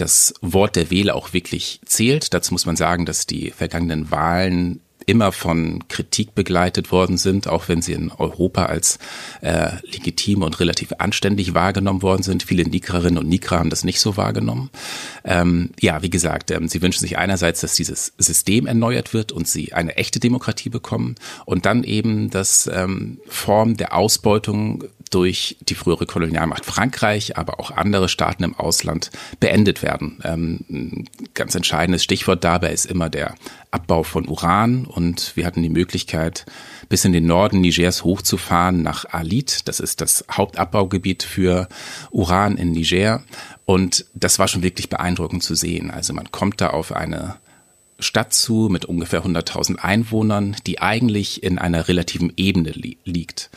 das 0.00 0.34
Wort 0.40 0.76
der 0.76 0.90
Wähler 0.90 1.14
auch 1.14 1.32
wirklich 1.32 1.80
zählt. 1.84 2.34
Dazu 2.34 2.54
muss 2.54 2.66
man 2.66 2.76
sagen, 2.76 3.06
dass 3.06 3.26
die 3.26 3.50
vergangenen 3.50 4.10
Wahlen 4.10 4.80
immer 5.06 5.32
von 5.32 5.88
Kritik 5.88 6.34
begleitet 6.34 6.92
worden 6.92 7.16
sind, 7.16 7.48
auch 7.48 7.68
wenn 7.68 7.82
sie 7.82 7.94
in 7.94 8.12
Europa 8.12 8.66
als 8.66 8.98
äh, 9.40 9.70
legitim 9.90 10.42
und 10.42 10.60
relativ 10.60 10.92
anständig 10.98 11.54
wahrgenommen 11.54 12.02
worden 12.02 12.22
sind. 12.22 12.44
Viele 12.44 12.64
Nigrerinnen 12.64 13.18
und 13.18 13.28
Nigrer 13.28 13.58
haben 13.58 13.70
das 13.70 13.82
nicht 13.82 14.00
so 14.00 14.16
wahrgenommen. 14.16 14.70
Ähm, 15.24 15.70
ja, 15.80 16.02
wie 16.02 16.10
gesagt, 16.10 16.50
ähm, 16.50 16.68
sie 16.68 16.80
wünschen 16.80 17.00
sich 17.00 17.18
einerseits, 17.18 17.60
dass 17.60 17.74
dieses 17.74 18.12
System 18.18 18.66
erneuert 18.66 19.12
wird 19.12 19.32
und 19.32 19.48
sie 19.48 19.72
eine 19.72 19.96
echte 19.96 20.20
Demokratie 20.20 20.68
bekommen 20.68 21.16
und 21.44 21.66
dann 21.66 21.82
eben, 21.82 22.30
dass 22.30 22.70
ähm, 22.72 23.18
Form 23.26 23.76
der 23.76 23.96
Ausbeutung 23.96 24.84
durch 25.10 25.56
die 25.60 25.74
frühere 25.74 26.06
Kolonialmacht 26.06 26.64
Frankreich, 26.64 27.36
aber 27.36 27.58
auch 27.58 27.72
andere 27.72 28.08
Staaten 28.08 28.44
im 28.44 28.54
Ausland 28.54 29.10
beendet 29.40 29.82
werden. 29.82 30.18
Ähm, 30.24 31.04
ganz 31.34 31.54
entscheidendes 31.54 32.04
Stichwort 32.04 32.44
dabei 32.44 32.72
ist 32.72 32.86
immer 32.86 33.10
der 33.10 33.34
Abbau 33.72 34.04
von 34.04 34.28
Uran 34.28 34.84
und 34.84 35.36
wir 35.36 35.46
hatten 35.46 35.62
die 35.62 35.68
Möglichkeit, 35.68 36.46
bis 36.88 37.04
in 37.04 37.12
den 37.12 37.26
Norden 37.26 37.60
Nigers 37.60 38.04
hochzufahren 38.04 38.82
nach 38.82 39.04
Alit. 39.04 39.68
Das 39.68 39.80
ist 39.80 40.00
das 40.00 40.24
Hauptabbaugebiet 40.30 41.22
für 41.24 41.68
Uran 42.10 42.56
in 42.56 42.72
Niger 42.72 43.22
und 43.66 44.06
das 44.14 44.38
war 44.38 44.48
schon 44.48 44.62
wirklich 44.62 44.88
beeindruckend 44.88 45.42
zu 45.42 45.54
sehen. 45.54 45.90
Also 45.90 46.12
man 46.12 46.30
kommt 46.30 46.60
da 46.60 46.70
auf 46.70 46.92
eine 46.92 47.36
Stadt 48.00 48.32
zu 48.32 48.68
mit 48.70 48.84
ungefähr 48.84 49.24
100.000 49.24 49.76
Einwohnern, 49.76 50.56
die 50.66 50.80
eigentlich 50.80 51.42
in 51.42 51.58
einer 51.58 51.88
relativen 51.88 52.32
Ebene 52.36 52.70
li 52.70 52.98
liegt. 53.04 53.50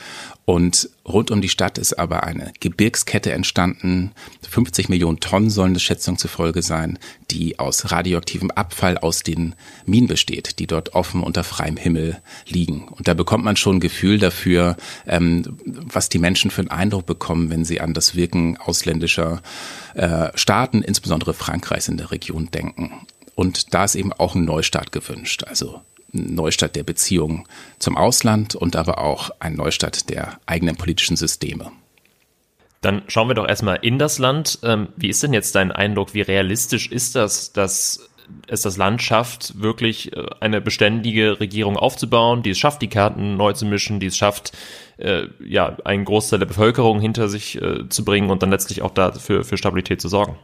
Und 0.46 0.90
rund 1.08 1.32
um 1.32 1.40
die 1.40 1.50
Stadt 1.50 1.78
ist 1.78 1.98
aber 1.98 2.24
eine 2.24 2.52
Gebirgskette 2.60 3.32
entstanden. 3.32 4.12
50 4.50 4.90
Millionen 4.90 5.22
Tonnen 5.22 5.50
sollen 5.50 5.76
es 5.76 5.84
Schätzungen 5.84 6.18
zufolge 6.18 6.62
sein, 6.62 7.00
die 7.32 7.60
aus 7.60 7.92
radioaktivem 7.92 8.52
Abfall 8.52 8.98
aus 8.98 9.24
den 9.24 9.56
Minen 9.86 10.08
besteht, 10.08 10.60
die 10.60 10.68
dort 10.68 10.96
offen 10.96 11.24
unter 11.24 11.46
freiem 11.46 11.78
Himmel 11.78 12.22
liegen. 12.46 12.90
Und 12.90 13.08
da 13.08 13.14
bekommt 13.14 13.46
man 13.46 13.56
schon 13.56 13.78
ein 13.78 13.80
Gefühl 13.80 14.20
dafür, 14.20 14.76
ähm, 15.08 15.58
was 15.66 16.10
die 16.10 16.20
Menschen 16.20 16.52
für 16.52 16.62
einen 16.62 16.72
Eindruck 16.72 17.06
bekommen, 17.06 17.50
wenn 17.50 17.64
sie 17.64 17.80
an 17.80 17.94
das 17.94 18.16
Wirken 18.16 18.58
ausländischer 18.58 19.42
äh, 19.94 20.28
Staaten, 20.36 20.82
insbesondere 20.82 21.34
Frankreichs 21.34 21.88
in 21.88 21.98
der 21.98 22.12
Region 22.12 22.50
denken. 22.52 22.92
Und 23.36 23.74
da 23.74 23.84
ist 23.84 23.96
eben 23.96 24.14
auch 24.14 24.36
ein 24.36 24.46
Neustart 24.46 24.92
gewünscht. 24.92 25.44
Also 25.46 25.82
ein 26.14 26.36
Neustart 26.36 26.76
der 26.76 26.84
Beziehungen 26.84 27.46
zum 27.80 27.98
Ausland 27.98 28.56
und 28.56 28.76
aber 28.76 29.00
auch 29.00 29.32
ein 29.40 29.56
Neustart 29.56 30.10
der 30.10 30.40
eigenen 30.46 30.76
politischen 30.76 31.16
Systeme. 31.16 31.72
Dann 32.82 33.04
schauen 33.08 33.30
wir 33.30 33.36
doch 33.36 33.48
erstmal 33.48 33.80
in 33.82 33.98
das 33.98 34.20
Land. 34.20 34.60
Ähm, 34.62 34.90
wie 34.98 35.08
ist 35.10 35.24
denn 35.24 35.34
jetzt 35.34 35.56
dein 35.56 35.72
Eindruck? 35.72 36.14
Wie 36.14 36.22
realistisch 36.22 36.92
ist 36.92 37.16
das, 37.16 37.54
dass 37.54 38.10
es 38.48 38.62
das 38.62 38.78
Land 38.78 39.02
schafft, 39.02 39.62
wirklich 39.62 40.16
äh, 40.16 40.26
eine 40.40 40.62
beständige 40.62 41.40
Regierung 41.40 41.78
aufzubauen, 41.78 42.44
die 42.44 42.52
es 42.52 42.60
schafft, 42.60 42.82
die 42.82 42.90
Karten 42.90 43.38
neu 43.38 43.54
zu 43.54 43.66
mischen, 43.66 44.00
die 44.00 44.08
es 44.08 44.18
schafft, 44.18 44.52
äh, 44.98 45.28
ja, 45.44 45.78
einen 45.86 46.06
Großteil 46.06 46.40
der 46.40 46.46
Bevölkerung 46.46 47.00
hinter 47.00 47.30
sich 47.30 47.62
äh, 47.62 47.88
zu 47.90 48.04
bringen 48.04 48.30
und 48.30 48.44
dann 48.44 48.52
letztlich 48.52 48.82
auch 48.82 48.92
dafür 48.92 49.44
für 49.44 49.58
Stabilität 49.58 50.02
zu 50.02 50.10
sorgen? 50.10 50.38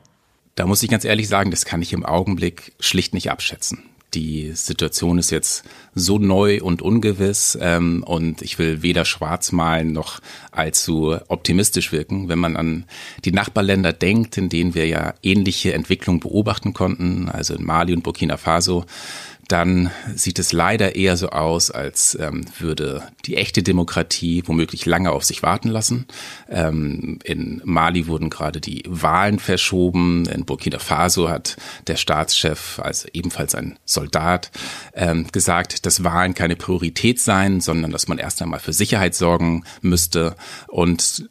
Da 0.60 0.68
muss 0.68 0.84
ich 0.84 0.90
ganz 0.90 1.06
ehrlich 1.06 1.30
sagen, 1.30 1.52
das 1.52 1.64
kann 1.64 1.82
ich 1.82 1.94
im 1.94 2.06
Augenblick 2.06 2.74
schlicht 2.82 3.14
nicht 3.14 3.32
abschätzen. 3.32 3.82
Die 4.14 4.52
Situation 4.56 5.18
ist 5.18 5.30
jetzt 5.30 5.64
so 5.96 6.20
neu 6.20 6.62
und 6.62 6.82
ungewiss 6.82 7.58
ähm, 7.62 8.04
und 8.06 8.42
ich 8.42 8.60
will 8.60 8.82
weder 8.82 9.06
schwarz 9.06 9.54
malen 9.54 9.94
noch 9.94 10.20
allzu 10.52 11.16
optimistisch 11.30 11.94
wirken. 11.94 12.28
Wenn 12.28 12.40
man 12.40 12.58
an 12.58 12.84
die 13.24 13.32
Nachbarländer 13.32 13.94
denkt, 13.94 14.36
in 14.36 14.50
denen 14.50 14.76
wir 14.76 14.86
ja 14.86 15.14
ähnliche 15.24 15.72
Entwicklungen 15.72 16.20
beobachten 16.20 16.74
konnten, 16.74 17.30
also 17.30 17.56
in 17.56 17.64
Mali 17.64 17.94
und 17.94 18.04
Burkina 18.04 18.36
Faso, 18.36 18.84
dann 19.50 19.90
sieht 20.14 20.38
es 20.38 20.54
leider 20.54 20.96
eher 20.96 21.18
so 21.18 21.30
aus, 21.30 21.72
als 21.72 22.16
ähm, 22.22 22.46
würde 22.60 23.02
die 23.26 23.36
echte 23.36 23.64
Demokratie 23.64 24.44
womöglich 24.46 24.86
lange 24.86 25.12
auf 25.12 25.26
sich 25.26 25.42
warten 25.42 25.70
lassen. 25.70 26.06
Ähm, 26.48 27.18
in 27.24 27.60
Mali 27.66 28.06
wurden 28.06 28.30
gerade 28.30 28.62
die 28.62 28.84
Wahlen 28.88 29.40
verschoben. 29.40 30.28
In 30.28 30.46
Burkina 30.46 30.78
Faso 30.78 31.30
hat 31.30 31.58
der 31.88 31.96
Staatschef, 31.96 32.80
also 32.80 33.08
ebenfalls 33.12 33.56
ein 33.56 33.80
Soldat, 33.86 34.52
ähm, 34.94 35.28
gesagt, 35.32 35.88
dass 35.88 36.04
Wahlen 36.04 36.36
keine 36.36 36.56
Priorität 36.56 37.20
seien, 37.20 37.60
sondern 37.60 37.90
dass 37.92 38.08
man 38.08 38.20
erst 38.20 38.44
einmal 38.44 38.60
für 38.60 38.74
Sicherheit 38.74 39.16
sorgen 39.16 39.64
müsste. 39.82 40.36
Und 40.68 41.28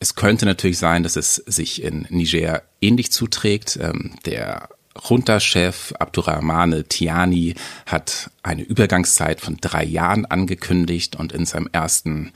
es 0.00 0.14
könnte 0.14 0.46
natürlich 0.46 0.78
sein, 0.78 1.02
dass 1.02 1.16
es 1.16 1.34
sich 1.34 1.82
in 1.82 2.06
Niger 2.08 2.62
ähnlich 2.80 3.12
zuträgt. 3.12 3.78
Ähm, 3.82 4.14
der 4.24 4.70
Junta-Chef 5.02 5.92
Abdurrahmane 5.98 6.84
Tiani 6.84 7.54
hat 7.86 8.30
eine 8.42 8.62
Übergangszeit 8.62 9.40
von 9.40 9.56
drei 9.60 9.84
Jahren 9.84 10.26
angekündigt 10.26 11.16
und 11.16 11.32
in 11.32 11.46
seinem 11.46 11.68
ersten 11.72 12.32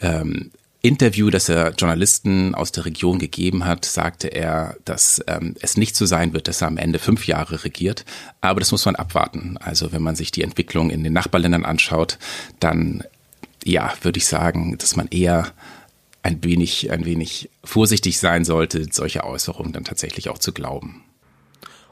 ähm, 0.00 0.50
Interview, 0.80 1.28
das 1.28 1.48
er 1.48 1.72
Journalisten 1.72 2.54
aus 2.54 2.70
der 2.70 2.84
Region 2.84 3.18
gegeben 3.18 3.64
hat, 3.64 3.84
sagte 3.84 4.28
er, 4.28 4.76
dass 4.84 5.22
ähm, 5.26 5.54
es 5.60 5.76
nicht 5.76 5.96
so 5.96 6.06
sein 6.06 6.32
wird, 6.32 6.46
dass 6.46 6.62
er 6.62 6.68
am 6.68 6.78
Ende 6.78 7.00
fünf 7.00 7.26
Jahre 7.26 7.64
regiert. 7.64 8.04
Aber 8.40 8.60
das 8.60 8.70
muss 8.70 8.84
man 8.84 8.94
abwarten. 8.94 9.56
Also 9.58 9.90
wenn 9.92 10.02
man 10.02 10.14
sich 10.14 10.30
die 10.30 10.42
Entwicklung 10.42 10.90
in 10.90 11.02
den 11.02 11.12
Nachbarländern 11.12 11.64
anschaut, 11.64 12.18
dann 12.60 13.02
ja, 13.64 13.92
würde 14.02 14.18
ich 14.18 14.26
sagen, 14.26 14.78
dass 14.78 14.94
man 14.94 15.08
eher 15.08 15.48
ein 16.22 16.44
wenig, 16.44 16.90
ein 16.92 17.04
wenig 17.04 17.50
vorsichtig 17.64 18.18
sein 18.18 18.44
sollte, 18.44 18.86
solche 18.90 19.24
Äußerungen 19.24 19.72
dann 19.72 19.84
tatsächlich 19.84 20.28
auch 20.28 20.38
zu 20.38 20.52
glauben. 20.52 21.02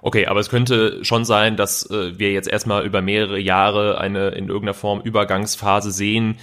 Okay, 0.06 0.26
aber 0.26 0.38
es 0.38 0.50
könnte 0.50 1.04
schon 1.04 1.24
sein, 1.24 1.56
dass 1.56 1.90
äh, 1.90 2.16
wir 2.16 2.30
jetzt 2.30 2.46
erstmal 2.46 2.86
über 2.86 3.02
mehrere 3.02 3.40
Jahre 3.40 3.98
eine 3.98 4.28
in 4.28 4.46
irgendeiner 4.46 4.72
Form 4.72 5.00
Übergangsphase 5.00 5.90
sehen, 5.90 6.36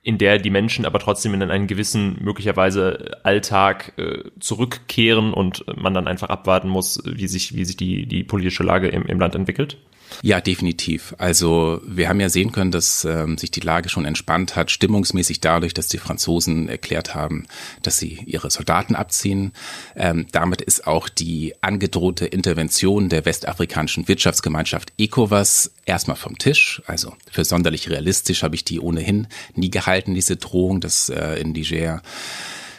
in 0.00 0.16
der 0.16 0.38
die 0.38 0.48
Menschen 0.48 0.86
aber 0.86 1.00
trotzdem 1.00 1.34
in 1.34 1.42
einen 1.42 1.66
gewissen 1.66 2.16
möglicherweise 2.22 3.20
Alltag 3.22 3.92
äh, 3.98 4.30
zurückkehren 4.40 5.34
und 5.34 5.66
man 5.76 5.92
dann 5.92 6.08
einfach 6.08 6.30
abwarten 6.30 6.70
muss, 6.70 7.02
wie 7.04 7.28
sich, 7.28 7.54
wie 7.54 7.66
sich 7.66 7.76
die, 7.76 8.06
die 8.06 8.24
politische 8.24 8.62
Lage 8.62 8.88
im, 8.88 9.04
im 9.04 9.20
Land 9.20 9.34
entwickelt? 9.34 9.76
Ja, 10.22 10.40
definitiv. 10.40 11.14
Also 11.18 11.80
wir 11.86 12.08
haben 12.08 12.20
ja 12.20 12.28
sehen 12.28 12.52
können, 12.52 12.70
dass 12.70 13.04
ähm, 13.04 13.38
sich 13.38 13.50
die 13.50 13.60
Lage 13.60 13.88
schon 13.88 14.04
entspannt 14.04 14.56
hat, 14.56 14.70
stimmungsmäßig 14.70 15.40
dadurch, 15.40 15.74
dass 15.74 15.88
die 15.88 15.98
Franzosen 15.98 16.68
erklärt 16.68 17.14
haben, 17.14 17.46
dass 17.82 17.98
sie 17.98 18.20
ihre 18.26 18.50
Soldaten 18.50 18.94
abziehen. 18.94 19.52
Ähm, 19.96 20.26
damit 20.32 20.60
ist 20.60 20.86
auch 20.86 21.08
die 21.08 21.54
angedrohte 21.60 22.26
Intervention 22.26 23.08
der 23.08 23.24
westafrikanischen 23.24 24.08
Wirtschaftsgemeinschaft 24.08 24.92
ECOWAS 24.98 25.72
erstmal 25.84 26.16
vom 26.16 26.38
Tisch. 26.38 26.82
Also 26.86 27.14
für 27.30 27.44
sonderlich 27.44 27.90
realistisch 27.90 28.42
habe 28.42 28.54
ich 28.54 28.64
die 28.64 28.80
ohnehin 28.80 29.26
nie 29.54 29.70
gehalten, 29.70 30.14
diese 30.14 30.36
Drohung, 30.36 30.80
dass 30.80 31.08
äh, 31.08 31.40
in 31.40 31.52
Niger 31.52 32.02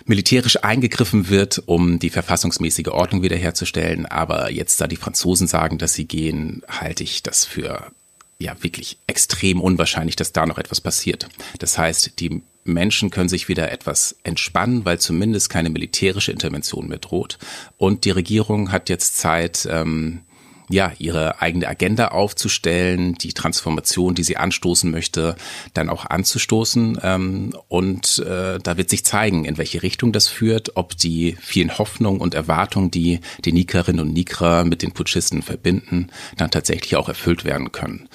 militärisch 0.05 0.63
eingegriffen 0.63 1.29
wird, 1.29 1.63
um 1.65 1.99
die 1.99 2.09
verfassungsmäßige 2.09 2.87
Ordnung 2.87 3.23
wiederherzustellen. 3.23 4.05
Aber 4.05 4.51
jetzt, 4.51 4.79
da 4.79 4.87
die 4.87 4.95
Franzosen 4.95 5.47
sagen, 5.47 5.77
dass 5.77 5.93
sie 5.93 6.05
gehen, 6.05 6.61
halte 6.67 7.03
ich 7.03 7.23
das 7.23 7.45
für 7.45 7.91
ja 8.37 8.55
wirklich 8.61 8.97
extrem 9.07 9.61
unwahrscheinlich, 9.61 10.15
dass 10.15 10.33
da 10.33 10.45
noch 10.45 10.57
etwas 10.57 10.81
passiert. 10.81 11.29
Das 11.59 11.77
heißt, 11.77 12.19
die 12.19 12.41
Menschen 12.65 13.11
können 13.11 13.29
sich 13.29 13.47
wieder 13.47 13.71
etwas 13.71 14.17
entspannen, 14.23 14.85
weil 14.85 14.99
zumindest 14.99 15.49
keine 15.49 15.69
militärische 15.69 16.31
Intervention 16.31 16.87
mehr 16.87 16.97
droht. 16.97 17.37
Und 17.77 18.05
die 18.05 18.11
Regierung 18.11 18.71
hat 18.71 18.89
jetzt 18.89 19.17
Zeit, 19.17 19.67
ähm, 19.71 20.21
ja, 20.69 20.91
ihre 20.97 21.41
eigene 21.41 21.67
Agenda 21.67 22.09
aufzustellen, 22.09 23.15
die 23.15 23.33
Transformation, 23.33 24.15
die 24.15 24.23
sie 24.23 24.37
anstoßen 24.37 24.89
möchte, 24.89 25.35
dann 25.73 25.89
auch 25.89 26.05
anzustoßen. 26.05 26.99
Ähm, 27.03 27.55
und 27.67 28.19
äh, 28.19 28.59
da 28.59 28.77
wird 28.77 28.89
sich 28.89 29.05
zeigen, 29.05 29.45
in 29.45 29.57
welche 29.57 29.83
Richtung 29.83 30.11
das 30.11 30.27
führt, 30.27 30.75
ob 30.75 30.97
die 30.97 31.37
vielen 31.39 31.77
Hoffnungen 31.77 32.21
und 32.21 32.33
Erwartungen, 32.33 32.91
die 32.91 33.19
die 33.43 33.53
Nikerinnen 33.53 34.01
und 34.01 34.13
Niker 34.13 34.63
mit 34.63 34.81
den 34.81 34.91
Putschisten 34.91 35.41
verbinden, 35.41 36.07
dann 36.37 36.51
tatsächlich 36.51 36.95
auch 36.95 37.09
erfüllt 37.09 37.45
werden 37.45 37.71
können. 37.71 38.09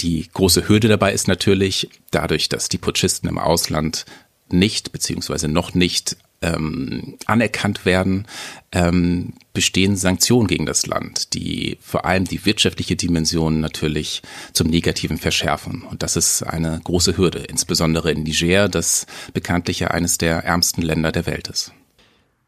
Die 0.00 0.28
große 0.32 0.68
Hürde 0.68 0.88
dabei 0.88 1.12
ist 1.12 1.26
natürlich, 1.26 1.90
dadurch, 2.12 2.48
dass 2.48 2.68
die 2.68 2.78
Putschisten 2.78 3.28
im 3.28 3.38
Ausland 3.38 4.04
nicht 4.50 4.92
beziehungsweise 4.92 5.48
noch 5.48 5.74
nicht 5.74 6.16
ähm, 6.40 7.18
anerkannt 7.26 7.84
werden, 7.84 8.26
ähm, 8.72 9.32
bestehen 9.58 9.96
Sanktionen 9.96 10.46
gegen 10.46 10.66
das 10.66 10.86
Land, 10.86 11.34
die 11.34 11.78
vor 11.80 12.04
allem 12.04 12.26
die 12.26 12.46
wirtschaftliche 12.46 12.94
Dimension 12.94 13.58
natürlich 13.58 14.22
zum 14.52 14.68
Negativen 14.68 15.18
verschärfen. 15.18 15.82
Und 15.82 16.04
das 16.04 16.14
ist 16.14 16.44
eine 16.44 16.80
große 16.84 17.16
Hürde, 17.16 17.40
insbesondere 17.40 18.12
in 18.12 18.22
Niger, 18.22 18.68
das 18.68 19.08
bekanntlich 19.34 19.80
ja 19.80 19.88
eines 19.88 20.16
der 20.16 20.44
ärmsten 20.44 20.80
Länder 20.80 21.10
der 21.10 21.26
Welt 21.26 21.48
ist. 21.48 21.72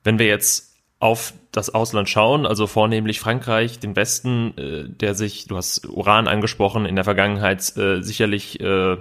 Wenn 0.05 0.21
wir 0.21 0.26
jetzt 0.26 0.76
auf 1.00 1.35
das 1.50 1.71
Ausland 1.71 2.09
schauen, 2.09 2.47
also 2.47 2.69
vornehmlich 2.69 3.19
Frankreich, 3.19 3.81
den 3.81 3.97
Westen, 3.97 4.57
äh, 4.57 4.88
der 4.88 5.17
sich, 5.17 5.49
du 5.49 5.57
hast 5.57 5.88
Uran 5.88 6.29
angesprochen, 6.29 6.87
in 6.87 6.95
der 6.95 7.02
Vergangenheit 7.02 7.76
äh, 7.76 8.02
sicherlich 8.02 8.61
äh, 8.61 8.99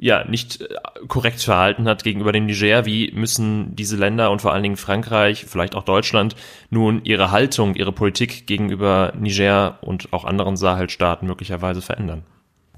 ja 0.00 0.24
nicht 0.24 0.62
äh, 0.62 0.66
korrekt 1.06 1.42
verhalten 1.42 1.86
hat 1.86 2.02
gegenüber 2.02 2.32
dem 2.32 2.46
Niger, 2.46 2.86
wie 2.86 3.12
müssen 3.12 3.76
diese 3.76 3.96
Länder 3.96 4.30
und 4.30 4.40
vor 4.40 4.52
allen 4.52 4.62
Dingen 4.62 4.76
Frankreich, 4.76 5.44
vielleicht 5.46 5.74
auch 5.74 5.84
Deutschland, 5.84 6.34
nun 6.70 7.04
ihre 7.04 7.30
Haltung, 7.30 7.74
ihre 7.74 7.92
Politik 7.92 8.46
gegenüber 8.46 9.12
Niger 9.18 9.78
und 9.82 10.12
auch 10.12 10.24
anderen 10.24 10.56
Sahelstaaten 10.56 11.28
möglicherweise 11.28 11.82
verändern? 11.82 12.22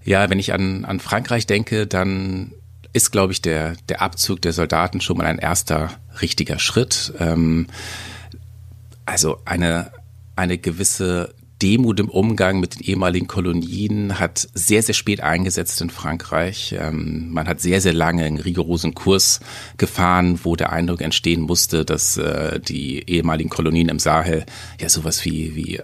Ja, 0.04 0.28
wenn 0.28 0.40
ich 0.40 0.52
an, 0.52 0.84
an 0.84 0.98
Frankreich 0.98 1.46
denke, 1.46 1.86
dann 1.86 2.52
ist, 2.92 3.12
glaube 3.12 3.32
ich, 3.32 3.40
der, 3.40 3.76
der 3.88 4.02
Abzug 4.02 4.42
der 4.42 4.52
Soldaten 4.52 5.00
schon 5.00 5.16
mal 5.16 5.26
ein 5.26 5.38
erster 5.38 5.90
richtiger 6.20 6.58
Schritt. 6.58 7.14
Ähm, 7.20 7.68
also 9.06 9.38
eine, 9.44 9.92
eine 10.34 10.58
gewisse 10.58 11.34
Demut 11.62 12.00
im 12.00 12.08
Umgang 12.08 12.58
mit 12.58 12.74
den 12.74 12.82
ehemaligen 12.82 13.28
Kolonien 13.28 14.18
hat 14.18 14.48
sehr, 14.52 14.82
sehr 14.82 14.94
spät 14.94 15.20
eingesetzt 15.22 15.80
in 15.80 15.90
Frankreich. 15.90 16.74
Ähm, 16.76 17.30
man 17.30 17.46
hat 17.46 17.60
sehr, 17.60 17.80
sehr 17.80 17.92
lange 17.92 18.24
einen 18.24 18.38
rigorosen 18.38 18.94
Kurs 18.94 19.38
gefahren, 19.76 20.40
wo 20.42 20.56
der 20.56 20.72
Eindruck 20.72 21.00
entstehen 21.00 21.42
musste, 21.42 21.84
dass 21.84 22.16
äh, 22.16 22.58
die 22.58 23.08
ehemaligen 23.08 23.48
Kolonien 23.48 23.88
im 23.88 24.00
Sahel 24.00 24.44
ja 24.80 24.88
sowas 24.88 25.24
wie, 25.24 25.54
wie 25.54 25.80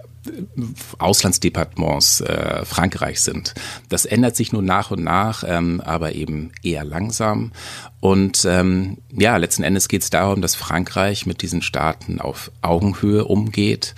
Auslandsdepartements 0.97 2.21
äh, 2.21 2.65
Frankreich 2.65 3.21
sind. 3.21 3.53
Das 3.87 4.05
ändert 4.05 4.35
sich 4.35 4.51
nur 4.51 4.61
nach 4.61 4.91
und 4.91 5.03
nach, 5.03 5.43
ähm, 5.47 5.81
aber 5.81 6.13
eben 6.13 6.51
eher 6.61 6.83
langsam. 6.83 7.53
Und 8.01 8.45
ähm, 8.45 8.97
ja, 9.11 9.37
letzten 9.37 9.63
Endes 9.63 9.87
geht 9.87 10.01
es 10.01 10.09
darum, 10.09 10.41
dass 10.41 10.55
Frankreich 10.55 11.25
mit 11.25 11.41
diesen 11.41 11.61
Staaten 11.61 12.19
auf 12.19 12.51
Augenhöhe 12.61 13.25
umgeht. 13.25 13.95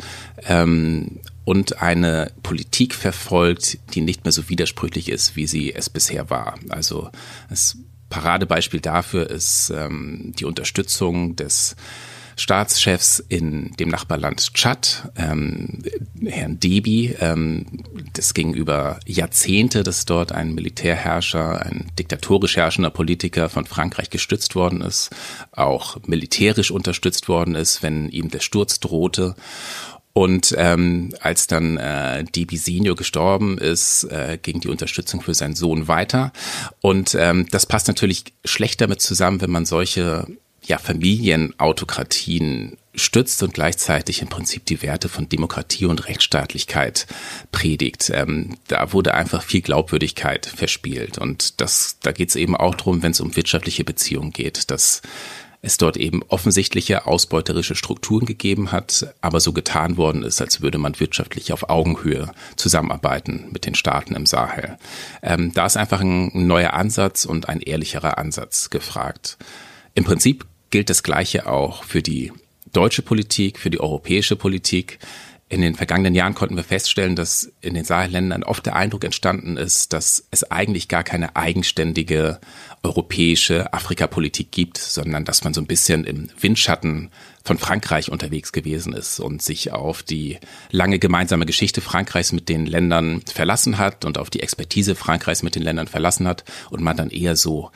Ähm, 0.48 1.20
und 1.44 1.82
eine 1.82 2.32
Politik 2.44 2.94
verfolgt, 2.94 3.80
die 3.94 4.02
nicht 4.02 4.24
mehr 4.24 4.32
so 4.32 4.50
widersprüchlich 4.50 5.10
ist, 5.10 5.36
wie 5.36 5.48
sie 5.48 5.74
es 5.74 5.90
bisher 5.90 6.30
war. 6.30 6.56
Also 6.70 7.10
das 7.50 7.78
Paradebeispiel 8.10 8.82
dafür 8.82 9.30
ist 9.30 9.72
ähm, 9.76 10.34
die 10.38 10.46
Unterstützung 10.46 11.36
des 11.36 11.76
Staatschefs 12.36 13.20
in 13.20 13.72
dem 13.80 13.90
Nachbarland 13.90 14.54
Tschad, 14.54 15.12
ähm, 15.16 15.84
Herrn 16.26 16.60
Debi. 16.60 17.16
Ähm, 17.20 17.66
das 18.14 18.34
ging 18.34 18.54
über 18.54 19.00
Jahrzehnte, 19.06 19.84
dass 19.84 20.06
dort 20.06 20.32
ein 20.32 20.54
Militärherrscher, 20.54 21.66
ein 21.66 21.92
diktatorisch 22.00 22.58
herrschender 22.58 22.90
Politiker 22.90 23.50
von 23.50 23.66
Frankreich 23.66 24.10
gestützt 24.10 24.56
worden 24.56 24.82
ist, 24.82 25.12
auch 25.52 25.98
militärisch 26.06 26.72
unterstützt 26.72 27.28
worden 27.30 27.56
ist, 27.56 27.84
wenn 27.84 28.10
ihm 28.10 28.30
der 28.30 28.40
Sturz 28.40 28.80
drohte. 28.80 29.36
Und 30.14 30.54
ähm, 30.58 31.14
als 31.22 31.48
dann 31.48 31.78
äh, 31.78 32.26
DB 32.26 32.58
Senior 32.58 32.96
gestorben 32.96 33.58
ist, 33.58 34.04
äh, 34.06 34.38
ging 34.42 34.60
die 34.60 34.68
Unterstützung 34.68 35.22
für 35.22 35.34
seinen 35.34 35.56
Sohn 35.56 35.88
weiter. 35.88 36.34
Und 36.82 37.16
ähm, 37.18 37.48
das 37.52 37.66
passt 37.66 37.88
natürlich 37.88 38.26
schlecht 38.44 38.82
damit 38.82 39.02
zusammen, 39.02 39.42
wenn 39.42 39.52
man 39.52 39.66
solche 39.66 40.28
ja, 40.64 40.78
Familienautokratien 40.78 42.78
stützt 42.94 43.42
und 43.42 43.54
gleichzeitig 43.54 44.22
im 44.22 44.28
Prinzip 44.28 44.66
die 44.66 44.82
Werte 44.82 45.08
von 45.08 45.30
Demokratie 45.30 45.86
und 45.86 46.08
Rechtsstaatlichkeit 46.08 47.08
predigt. 47.52 48.12
Ähm, 48.14 48.58
da 48.68 48.92
wurde 48.92 49.14
einfach 49.14 49.44
viel 49.44 49.62
Glaubwürdigkeit 49.62 50.46
verspielt. 50.46 51.18
Und 51.18 51.62
das, 51.62 51.98
da 52.02 52.12
geht 52.12 52.30
es 52.30 52.36
eben 52.36 52.56
auch 52.56 52.76
drum, 52.76 53.02
wenn 53.02 53.12
es 53.12 53.22
um 53.22 53.36
wirtschaftliche 53.36 53.86
Beziehungen 53.86 54.32
geht, 54.32 54.72
dass 54.72 55.02
es 55.62 55.78
dort 55.78 55.98
eben 55.98 56.24
offensichtliche 56.24 57.06
ausbeuterische 57.06 57.76
Strukturen 57.76 58.26
gegeben 58.26 58.72
hat, 58.72 59.14
aber 59.22 59.40
so 59.40 59.54
getan 59.54 59.96
worden 59.98 60.24
ist, 60.24 60.42
als 60.42 60.62
würde 60.62 60.78
man 60.78 61.00
wirtschaftlich 61.00 61.54
auf 61.54 61.70
Augenhöhe 61.70 62.32
zusammenarbeiten 62.56 63.48
mit 63.52 63.66
den 63.66 63.76
Staaten 63.76 64.16
im 64.16 64.26
Sahel. 64.26 64.78
Ähm, 65.22 65.52
da 65.54 65.68
ist 65.68 65.78
einfach 65.78 66.02
ein 66.02 66.48
neuer 66.48 66.74
Ansatz 66.74 67.26
und 67.26 67.48
ein 67.48 67.62
ehrlicherer 67.62 68.18
Ansatz 68.18 68.70
gefragt. 68.70 69.38
Im 69.94 70.04
Prinzip 70.04 70.46
gilt 70.72 70.90
das 70.90 71.04
Gleiche 71.04 71.48
auch 71.48 71.84
für 71.84 72.02
die 72.02 72.32
deutsche 72.74 73.02
Politik, 73.02 73.60
für 73.60 73.70
die 73.70 73.80
europäische 73.80 74.36
Politik. 74.36 75.00
In 75.52 75.60
den 75.60 75.76
vergangenen 75.76 76.16
Jahren 76.16 76.34
konnten 76.34 76.56
wir 76.56 76.64
feststellen, 76.64 77.18
dass 77.18 77.52
in 77.60 77.74
den 77.74 77.84
Sahelländern 77.84 78.44
oft 78.44 78.66
der 78.66 78.78
Eindruck 78.78 79.04
entstanden 79.04 79.58
ist, 79.58 79.92
dass 79.92 80.26
es 80.32 80.50
eigentlich 80.50 80.88
gar 80.88 81.04
keine 81.04 81.36
eigenständige 81.36 82.40
europäische 82.84 83.74
Afrikapolitik 83.74 84.54
gibt, 84.54 84.78
sondern 84.78 85.26
dass 85.26 85.44
man 85.44 85.54
so 85.54 85.60
ein 85.60 85.68
bisschen 85.68 86.06
im 86.06 86.30
Windschatten 86.40 87.12
von 87.44 87.58
Frankreich 87.58 88.10
unterwegs 88.10 88.54
gewesen 88.54 88.94
ist 88.94 89.20
und 89.20 89.42
sich 89.42 89.74
auf 89.74 90.04
die 90.04 90.40
lange 90.70 91.00
gemeinsame 91.00 91.46
Geschichte 91.46 91.82
Frankreichs 91.82 92.32
mit 92.32 92.48
den 92.48 92.66
Ländern 92.66 93.22
verlassen 93.22 93.78
hat 93.78 94.06
und 94.06 94.18
auf 94.18 94.30
die 94.30 94.40
Expertise 94.40 94.96
Frankreichs 94.96 95.44
mit 95.44 95.56
den 95.56 95.64
Ländern 95.64 95.88
verlassen 95.88 96.30
hat 96.30 96.46
und 96.70 96.82
man 96.82 96.96
dann 96.96 97.10
eher 97.10 97.36
so 97.36 97.72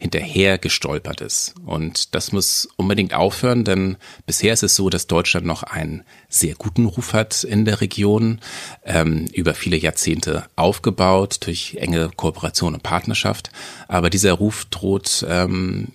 hinterher 0.00 0.56
gestolpert 0.56 1.20
ist. 1.20 1.54
Und 1.66 2.14
das 2.14 2.32
muss 2.32 2.68
unbedingt 2.76 3.12
aufhören, 3.12 3.64
denn 3.64 3.98
bisher 4.24 4.54
ist 4.54 4.62
es 4.62 4.74
so, 4.74 4.88
dass 4.88 5.06
Deutschland 5.06 5.46
noch 5.46 5.62
einen 5.62 6.04
sehr 6.30 6.54
guten 6.54 6.86
Ruf 6.86 7.12
hat 7.12 7.44
in 7.44 7.66
der 7.66 7.82
Region, 7.82 8.40
ähm, 8.84 9.26
über 9.34 9.52
viele 9.52 9.76
Jahrzehnte 9.76 10.46
aufgebaut 10.56 11.40
durch 11.44 11.76
enge 11.78 12.10
Kooperation 12.16 12.72
und 12.72 12.82
Partnerschaft. 12.82 13.50
Aber 13.88 14.08
dieser 14.08 14.32
Ruf 14.32 14.64
droht 14.70 15.24
ähm, 15.28 15.88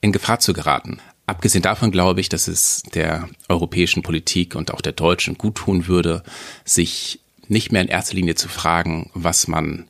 in 0.00 0.12
Gefahr 0.12 0.40
zu 0.40 0.54
geraten. 0.54 0.98
Abgesehen 1.26 1.62
davon 1.62 1.90
glaube 1.90 2.22
ich, 2.22 2.30
dass 2.30 2.48
es 2.48 2.82
der 2.94 3.28
europäischen 3.50 4.02
Politik 4.02 4.54
und 4.54 4.72
auch 4.72 4.80
der 4.80 4.92
deutschen 4.92 5.36
gut 5.36 5.56
tun 5.56 5.86
würde, 5.86 6.22
sich 6.64 7.20
nicht 7.48 7.70
mehr 7.70 7.82
in 7.82 7.88
erster 7.88 8.14
Linie 8.14 8.34
zu 8.34 8.48
fragen, 8.48 9.10
was 9.12 9.46
man 9.46 9.86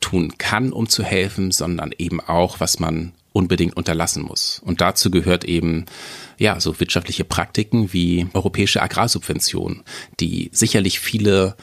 tun 0.00 0.38
kann, 0.38 0.72
um 0.72 0.88
zu 0.88 1.02
helfen, 1.02 1.50
sondern 1.50 1.92
eben 1.96 2.20
auch, 2.20 2.60
was 2.60 2.78
man 2.78 3.12
unbedingt 3.32 3.76
unterlassen 3.76 4.22
muss. 4.22 4.60
Und 4.64 4.80
dazu 4.80 5.10
gehört 5.10 5.44
eben 5.44 5.84
ja 6.38 6.58
so 6.58 6.80
wirtschaftliche 6.80 7.24
Praktiken 7.24 7.92
wie 7.92 8.26
europäische 8.32 8.82
Agrarsubventionen, 8.82 9.82
die 10.20 10.50
sicherlich 10.52 11.00
viele 11.00 11.56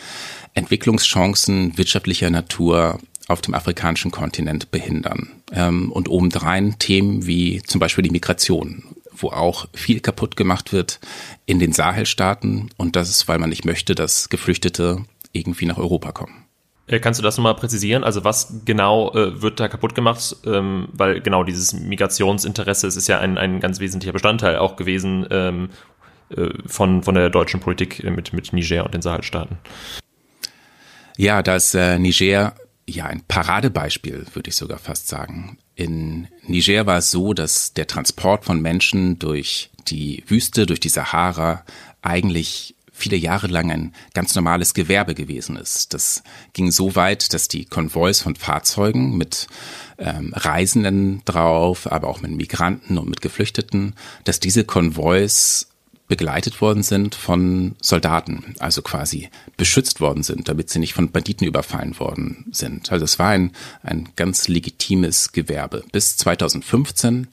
Entwicklungschancen 0.53 1.77
wirtschaftlicher 1.77 2.29
Natur 2.29 2.99
auf 3.27 3.41
dem 3.41 3.53
afrikanischen 3.53 4.11
Kontinent 4.11 4.69
behindern. 4.71 5.29
Ähm, 5.51 5.91
und 5.91 6.09
obendrein 6.09 6.77
Themen 6.77 7.25
wie 7.25 7.61
zum 7.63 7.79
Beispiel 7.79 8.03
die 8.03 8.11
Migration, 8.11 8.83
wo 9.11 9.29
auch 9.29 9.67
viel 9.73 9.99
kaputt 9.99 10.35
gemacht 10.35 10.73
wird 10.73 10.99
in 11.45 11.59
den 11.59 11.73
Sahelstaaten. 11.73 12.69
Und 12.77 12.95
das 12.95 13.09
ist, 13.09 13.27
weil 13.27 13.39
man 13.39 13.49
nicht 13.49 13.65
möchte, 13.65 13.95
dass 13.95 14.29
Geflüchtete 14.29 15.05
irgendwie 15.31 15.65
nach 15.65 15.77
Europa 15.77 16.11
kommen. 16.11 16.42
Äh, 16.87 16.99
kannst 16.99 17.19
du 17.19 17.23
das 17.23 17.37
nochmal 17.37 17.55
präzisieren? 17.55 18.03
Also 18.03 18.23
was 18.23 18.61
genau 18.65 19.13
äh, 19.13 19.41
wird 19.41 19.59
da 19.59 19.67
kaputt 19.67 19.95
gemacht? 19.95 20.35
Ähm, 20.45 20.89
weil 20.91 21.21
genau 21.21 21.43
dieses 21.43 21.73
Migrationsinteresse, 21.73 22.87
es 22.87 22.95
ist 22.95 23.07
ja 23.07 23.19
ein, 23.19 23.37
ein 23.37 23.59
ganz 23.59 23.79
wesentlicher 23.79 24.13
Bestandteil 24.13 24.57
auch 24.57 24.75
gewesen 24.75 25.25
ähm, 25.29 25.69
äh, 26.29 26.49
von, 26.65 27.03
von 27.03 27.15
der 27.15 27.29
deutschen 27.29 27.59
Politik 27.59 28.03
mit, 28.03 28.33
mit 28.33 28.51
Niger 28.53 28.85
und 28.85 28.93
den 28.93 29.01
Sahelstaaten. 29.01 29.57
Ja, 31.15 31.41
da 31.43 31.55
ist 31.55 31.73
äh, 31.75 31.99
Niger 31.99 32.55
ja 32.85 33.05
ein 33.05 33.23
Paradebeispiel, 33.27 34.25
würde 34.33 34.49
ich 34.49 34.55
sogar 34.55 34.77
fast 34.77 35.07
sagen. 35.07 35.57
In 35.75 36.27
Niger 36.45 36.85
war 36.85 36.97
es 36.97 37.11
so, 37.11 37.33
dass 37.33 37.73
der 37.73 37.87
Transport 37.87 38.45
von 38.45 38.61
Menschen 38.61 39.19
durch 39.19 39.69
die 39.87 40.23
Wüste, 40.27 40.65
durch 40.65 40.79
die 40.79 40.89
Sahara 40.89 41.63
eigentlich 42.01 42.75
viele 42.93 43.17
Jahre 43.17 43.47
lang 43.47 43.71
ein 43.71 43.93
ganz 44.13 44.35
normales 44.35 44.73
Gewerbe 44.73 45.15
gewesen 45.15 45.57
ist. 45.57 45.93
Das 45.93 46.23
ging 46.53 46.71
so 46.71 46.95
weit, 46.95 47.33
dass 47.33 47.47
die 47.47 47.65
Konvois 47.65 48.21
von 48.21 48.35
Fahrzeugen 48.35 49.17
mit 49.17 49.47
ähm, 49.97 50.31
Reisenden 50.33 51.23
drauf, 51.25 51.91
aber 51.91 52.07
auch 52.07 52.21
mit 52.21 52.31
Migranten 52.31 52.97
und 52.97 53.09
mit 53.09 53.21
Geflüchteten, 53.21 53.95
dass 54.23 54.39
diese 54.39 54.63
Konvois 54.63 55.65
begleitet 56.07 56.61
worden 56.61 56.83
sind 56.83 57.15
von 57.15 57.75
Soldaten, 57.81 58.55
also 58.59 58.81
quasi 58.81 59.29
beschützt 59.57 59.99
worden 59.99 60.21
sind, 60.21 60.47
damit 60.47 60.69
sie 60.69 60.79
nicht 60.79 60.93
von 60.93 61.11
Banditen 61.11 61.47
überfallen 61.47 61.97
worden 61.99 62.45
sind. 62.51 62.91
Also 62.91 63.05
es 63.05 63.17
war 63.19 63.29
ein, 63.29 63.51
ein 63.81 64.09
ganz 64.15 64.47
legitimes 64.47 65.31
Gewerbe. 65.31 65.83
Bis 65.91 66.17
2015 66.17 67.27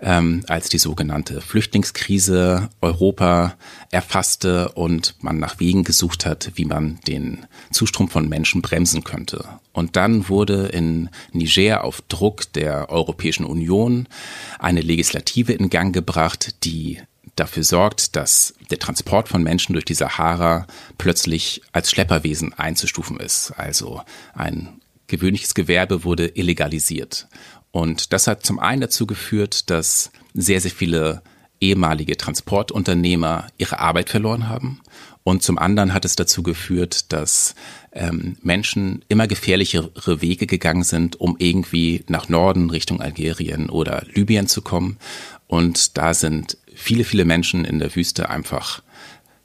ähm, 0.00 0.44
als 0.48 0.68
die 0.68 0.78
sogenannte 0.78 1.40
Flüchtlingskrise 1.40 2.68
Europa 2.80 3.54
erfasste 3.90 4.70
und 4.72 5.14
man 5.20 5.38
nach 5.38 5.60
Wegen 5.60 5.84
gesucht 5.84 6.26
hat, 6.26 6.52
wie 6.54 6.64
man 6.64 7.00
den 7.06 7.46
Zustrom 7.70 8.08
von 8.08 8.28
Menschen 8.28 8.62
bremsen 8.62 9.04
könnte. 9.04 9.44
Und 9.72 9.96
dann 9.96 10.28
wurde 10.28 10.66
in 10.66 11.10
Niger 11.32 11.84
auf 11.84 12.02
Druck 12.08 12.52
der 12.52 12.90
Europäischen 12.90 13.44
Union 13.44 14.08
eine 14.58 14.80
Legislative 14.80 15.52
in 15.52 15.70
Gang 15.70 15.94
gebracht, 15.94 16.64
die 16.64 17.00
dafür 17.36 17.64
sorgt, 17.64 18.16
dass 18.16 18.54
der 18.70 18.78
Transport 18.78 19.28
von 19.28 19.42
Menschen 19.42 19.72
durch 19.72 19.84
die 19.84 19.94
Sahara 19.94 20.66
plötzlich 20.98 21.62
als 21.72 21.90
Schlepperwesen 21.90 22.52
einzustufen 22.52 23.18
ist. 23.18 23.52
Also 23.56 24.02
ein 24.34 24.80
gewöhnliches 25.06 25.54
Gewerbe 25.54 26.04
wurde 26.04 26.26
illegalisiert. 26.26 27.28
Und 27.70 28.12
das 28.12 28.26
hat 28.26 28.46
zum 28.46 28.58
einen 28.58 28.82
dazu 28.82 29.06
geführt, 29.06 29.70
dass 29.70 30.10
sehr, 30.32 30.60
sehr 30.60 30.70
viele 30.70 31.22
ehemalige 31.60 32.16
Transportunternehmer 32.16 33.46
ihre 33.58 33.78
Arbeit 33.78 34.10
verloren 34.10 34.48
haben. 34.48 34.80
Und 35.24 35.42
zum 35.42 35.58
anderen 35.58 35.94
hat 35.94 36.04
es 36.04 36.16
dazu 36.16 36.42
geführt, 36.42 37.12
dass 37.12 37.54
ähm, 37.92 38.36
Menschen 38.42 39.04
immer 39.08 39.26
gefährlichere 39.26 40.20
Wege 40.20 40.46
gegangen 40.46 40.84
sind, 40.84 41.18
um 41.18 41.36
irgendwie 41.38 42.04
nach 42.08 42.28
Norden 42.28 42.68
Richtung 42.68 43.00
Algerien 43.00 43.70
oder 43.70 44.04
Libyen 44.12 44.46
zu 44.46 44.60
kommen. 44.60 44.98
Und 45.46 45.96
da 45.96 46.12
sind 46.12 46.58
viele, 46.74 47.04
viele 47.04 47.24
Menschen 47.24 47.64
in 47.64 47.78
der 47.78 47.96
Wüste 47.96 48.28
einfach 48.28 48.82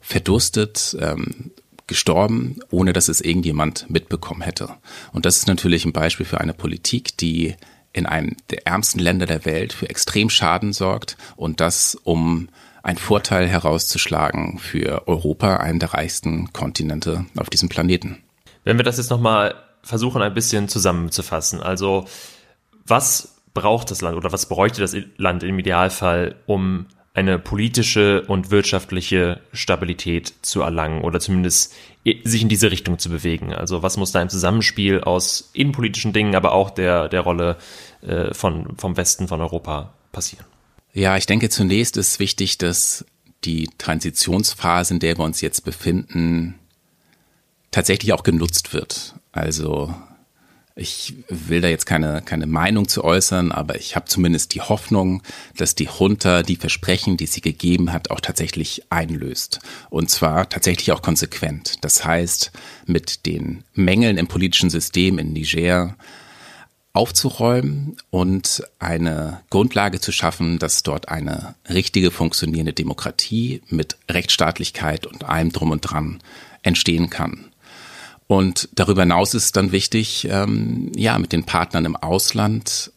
verdurstet, 0.00 0.96
ähm, 1.00 1.52
gestorben, 1.90 2.60
ohne 2.70 2.94
dass 2.94 3.08
es 3.08 3.20
irgendjemand 3.20 3.90
mitbekommen 3.90 4.40
hätte. 4.40 4.70
Und 5.12 5.26
das 5.26 5.36
ist 5.36 5.48
natürlich 5.48 5.84
ein 5.84 5.92
Beispiel 5.92 6.24
für 6.24 6.40
eine 6.40 6.54
Politik, 6.54 7.18
die 7.18 7.56
in 7.92 8.06
einem 8.06 8.36
der 8.48 8.66
ärmsten 8.66 9.00
Länder 9.00 9.26
der 9.26 9.44
Welt 9.44 9.72
für 9.72 9.90
extrem 9.90 10.30
Schaden 10.30 10.72
sorgt 10.72 11.18
und 11.36 11.60
das, 11.60 11.96
um 12.04 12.48
einen 12.82 12.96
Vorteil 12.96 13.48
herauszuschlagen 13.48 14.58
für 14.58 15.06
Europa, 15.08 15.56
einen 15.56 15.80
der 15.80 15.92
reichsten 15.92 16.52
Kontinente 16.52 17.26
auf 17.36 17.50
diesem 17.50 17.68
Planeten. 17.68 18.22
Wenn 18.64 18.78
wir 18.78 18.84
das 18.84 18.96
jetzt 18.96 19.10
nochmal 19.10 19.56
versuchen, 19.82 20.22
ein 20.22 20.32
bisschen 20.32 20.68
zusammenzufassen, 20.68 21.60
also 21.60 22.06
was 22.86 23.36
braucht 23.52 23.90
das 23.90 24.00
Land 24.00 24.16
oder 24.16 24.32
was 24.32 24.46
bräuchte 24.46 24.80
das 24.80 24.96
Land 25.16 25.42
im 25.42 25.58
Idealfall, 25.58 26.36
um 26.46 26.86
eine 27.12 27.38
politische 27.38 28.22
und 28.22 28.50
wirtschaftliche 28.50 29.40
Stabilität 29.52 30.32
zu 30.42 30.62
erlangen 30.62 31.02
oder 31.02 31.18
zumindest 31.18 31.74
sich 32.24 32.42
in 32.42 32.48
diese 32.48 32.70
Richtung 32.70 32.98
zu 32.98 33.10
bewegen. 33.10 33.52
Also 33.52 33.82
was 33.82 33.96
muss 33.96 34.12
da 34.12 34.22
im 34.22 34.28
Zusammenspiel 34.28 35.00
aus 35.00 35.50
innenpolitischen 35.52 36.12
Dingen, 36.12 36.34
aber 36.34 36.52
auch 36.52 36.70
der, 36.70 37.08
der 37.08 37.20
Rolle 37.20 37.56
äh, 38.02 38.32
von, 38.32 38.76
vom 38.76 38.96
Westen 38.96 39.28
von 39.28 39.40
Europa 39.40 39.92
passieren? 40.12 40.46
Ja, 40.92 41.16
ich 41.16 41.26
denke 41.26 41.50
zunächst 41.50 41.96
ist 41.96 42.20
wichtig, 42.20 42.58
dass 42.58 43.04
die 43.44 43.68
Transitionsphase, 43.78 44.94
in 44.94 45.00
der 45.00 45.18
wir 45.18 45.24
uns 45.24 45.40
jetzt 45.40 45.64
befinden, 45.64 46.58
tatsächlich 47.70 48.12
auch 48.12 48.22
genutzt 48.22 48.72
wird. 48.72 49.14
Also 49.32 49.94
ich 50.76 51.14
will 51.28 51.60
da 51.60 51.68
jetzt 51.68 51.86
keine, 51.86 52.22
keine 52.22 52.46
Meinung 52.46 52.88
zu 52.88 53.04
äußern, 53.04 53.52
aber 53.52 53.76
ich 53.76 53.96
habe 53.96 54.06
zumindest 54.06 54.54
die 54.54 54.60
Hoffnung, 54.60 55.22
dass 55.56 55.74
die 55.74 55.88
Junta 55.98 56.42
die 56.42 56.56
Versprechen, 56.56 57.16
die 57.16 57.26
sie 57.26 57.40
gegeben 57.40 57.92
hat, 57.92 58.10
auch 58.10 58.20
tatsächlich 58.20 58.84
einlöst. 58.90 59.60
Und 59.90 60.10
zwar 60.10 60.48
tatsächlich 60.48 60.92
auch 60.92 61.02
konsequent. 61.02 61.84
Das 61.84 62.04
heißt, 62.04 62.52
mit 62.86 63.26
den 63.26 63.64
Mängeln 63.74 64.16
im 64.16 64.28
politischen 64.28 64.70
System 64.70 65.18
in 65.18 65.32
Niger 65.32 65.96
aufzuräumen 66.92 67.96
und 68.10 68.62
eine 68.78 69.40
Grundlage 69.50 70.00
zu 70.00 70.12
schaffen, 70.12 70.58
dass 70.58 70.82
dort 70.82 71.08
eine 71.08 71.54
richtige 71.68 72.10
funktionierende 72.10 72.72
Demokratie 72.72 73.62
mit 73.68 73.96
Rechtsstaatlichkeit 74.10 75.06
und 75.06 75.24
allem 75.24 75.52
drum 75.52 75.70
und 75.70 75.82
dran 75.82 76.20
entstehen 76.62 77.08
kann. 77.08 77.49
Und 78.30 78.68
darüber 78.76 79.02
hinaus 79.02 79.34
ist 79.34 79.56
dann 79.56 79.72
wichtig, 79.72 80.28
ähm, 80.30 80.92
ja, 80.94 81.18
mit 81.18 81.32
den 81.32 81.42
Partnern 81.42 81.84
im 81.84 81.96
Ausland 81.96 82.92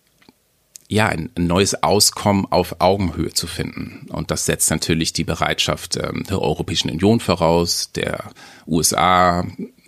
ja, 0.88 1.08
ein, 1.08 1.32
neues 1.36 1.82
Auskommen 1.82 2.46
auf 2.52 2.76
Augenhöhe 2.78 3.34
zu 3.34 3.48
finden. 3.48 4.06
Und 4.12 4.30
das 4.30 4.46
setzt 4.46 4.70
natürlich 4.70 5.12
die 5.12 5.24
Bereitschaft 5.24 5.98
ähm, 5.98 6.24
der 6.30 6.40
Europäischen 6.40 6.92
Union 6.92 7.20
voraus, 7.20 7.92
der 7.94 8.26
USA, 8.68 9.44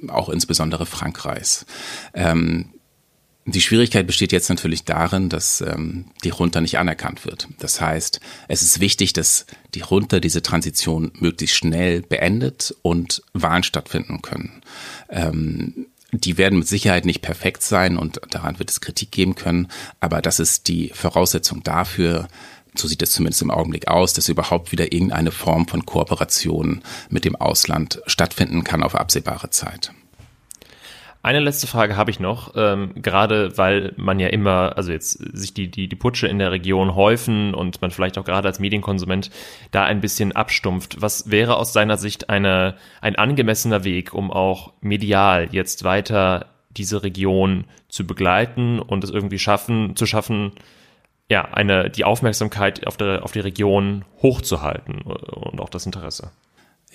auch 0.08 0.30
insbesondere 0.30 0.88
Frankreichs. 0.88 1.68
Ähm, 2.16 2.72
die 3.48 3.62
Schwierigkeit 3.62 4.08
besteht 4.08 4.32
jetzt 4.32 4.50
natürlich 4.50 4.86
darin, 4.86 5.30
dass 5.30 5.62
ähm, 5.62 6.06
die 6.24 6.30
Junta 6.30 6.62
nicht 6.62 6.80
anerkannt 6.80 7.26
wird. 7.26 7.48
Das 7.60 7.80
heißt, 7.80 8.20
es 8.48 8.64
ist 8.64 8.80
wichtig, 8.80 9.14
dass 9.14 9.46
die 9.76 9.84
Junta 9.88 10.20
diese 10.20 10.42
Transition 10.42 11.12
möglichst 11.20 11.56
schnell 11.56 12.02
beendet 12.02 12.76
und 12.82 13.22
Wahlen 13.34 13.62
stattfinden 13.62 14.24
können. 14.24 14.64
Ähm, 15.10 15.86
die 16.12 16.38
werden 16.38 16.60
mit 16.60 16.68
Sicherheit 16.68 17.06
nicht 17.06 17.22
perfekt 17.22 17.62
sein 17.62 17.98
und 17.98 18.20
daran 18.32 18.58
wird 18.58 18.72
es 18.72 18.82
Kritik 18.82 19.12
geben 19.12 19.36
können, 19.36 19.68
aber 20.00 20.22
das 20.22 20.40
ist 20.40 20.68
die 20.68 20.90
Voraussetzung 20.94 21.62
dafür, 21.62 22.28
so 22.76 22.88
sieht 22.88 23.02
es 23.02 23.12
zumindest 23.12 23.42
im 23.42 23.52
Augenblick 23.52 23.88
aus, 23.88 24.14
dass 24.14 24.30
überhaupt 24.30 24.72
wieder 24.72 24.92
irgendeine 24.92 25.32
Form 25.32 25.68
von 25.68 25.86
Kooperation 25.86 26.82
mit 27.10 27.26
dem 27.26 27.36
Ausland 27.36 28.02
stattfinden 28.08 28.64
kann 28.64 28.84
auf 28.84 28.96
absehbare 28.96 29.50
Zeit. 29.50 29.92
Eine 31.26 31.40
letzte 31.40 31.66
Frage 31.66 31.98
habe 31.98 32.12
ich 32.12 32.20
noch, 32.20 32.54
ähm, 32.56 32.92
gerade 33.02 33.58
weil 33.58 33.94
man 33.98 34.20
ja 34.20 34.28
immer, 34.28 34.74
also 34.78 34.92
jetzt 34.92 35.14
sich 35.36 35.56
die, 35.56 35.72
die, 35.72 35.88
die 35.88 35.96
Putsche 35.96 36.28
in 36.28 36.38
der 36.38 36.52
Region 36.52 36.94
häufen 36.94 37.56
und 37.56 37.82
man 37.82 37.90
vielleicht 37.90 38.20
auch 38.20 38.26
gerade 38.26 38.48
als 38.48 38.60
Medienkonsument 38.60 39.32
da 39.72 39.86
ein 39.86 40.02
bisschen 40.02 40.34
abstumpft. 40.34 41.02
Was 41.02 41.32
wäre 41.32 41.56
aus 41.56 41.74
seiner 41.74 41.98
Sicht 41.98 42.30
eine, 42.30 42.76
ein 43.02 43.16
angemessener 43.16 43.84
Weg, 43.84 44.14
um 44.14 44.32
auch 44.32 44.74
medial 44.82 45.48
jetzt 45.50 45.84
weiter 45.84 46.46
diese 46.70 47.02
Region 47.02 47.66
zu 47.90 48.06
begleiten 48.06 48.78
und 48.78 49.04
es 49.04 49.10
irgendwie 49.10 49.40
schaffen, 49.40 49.96
zu 49.96 50.06
schaffen, 50.06 50.52
ja, 51.28 51.46
eine, 51.46 51.90
die 51.90 52.06
Aufmerksamkeit 52.06 52.86
auf, 52.86 52.98
der, 52.98 53.24
auf 53.24 53.32
die 53.32 53.40
Region 53.40 54.06
hochzuhalten 54.22 55.02
und 55.02 55.60
auch 55.60 55.70
das 55.70 55.88
Interesse? 55.88 56.30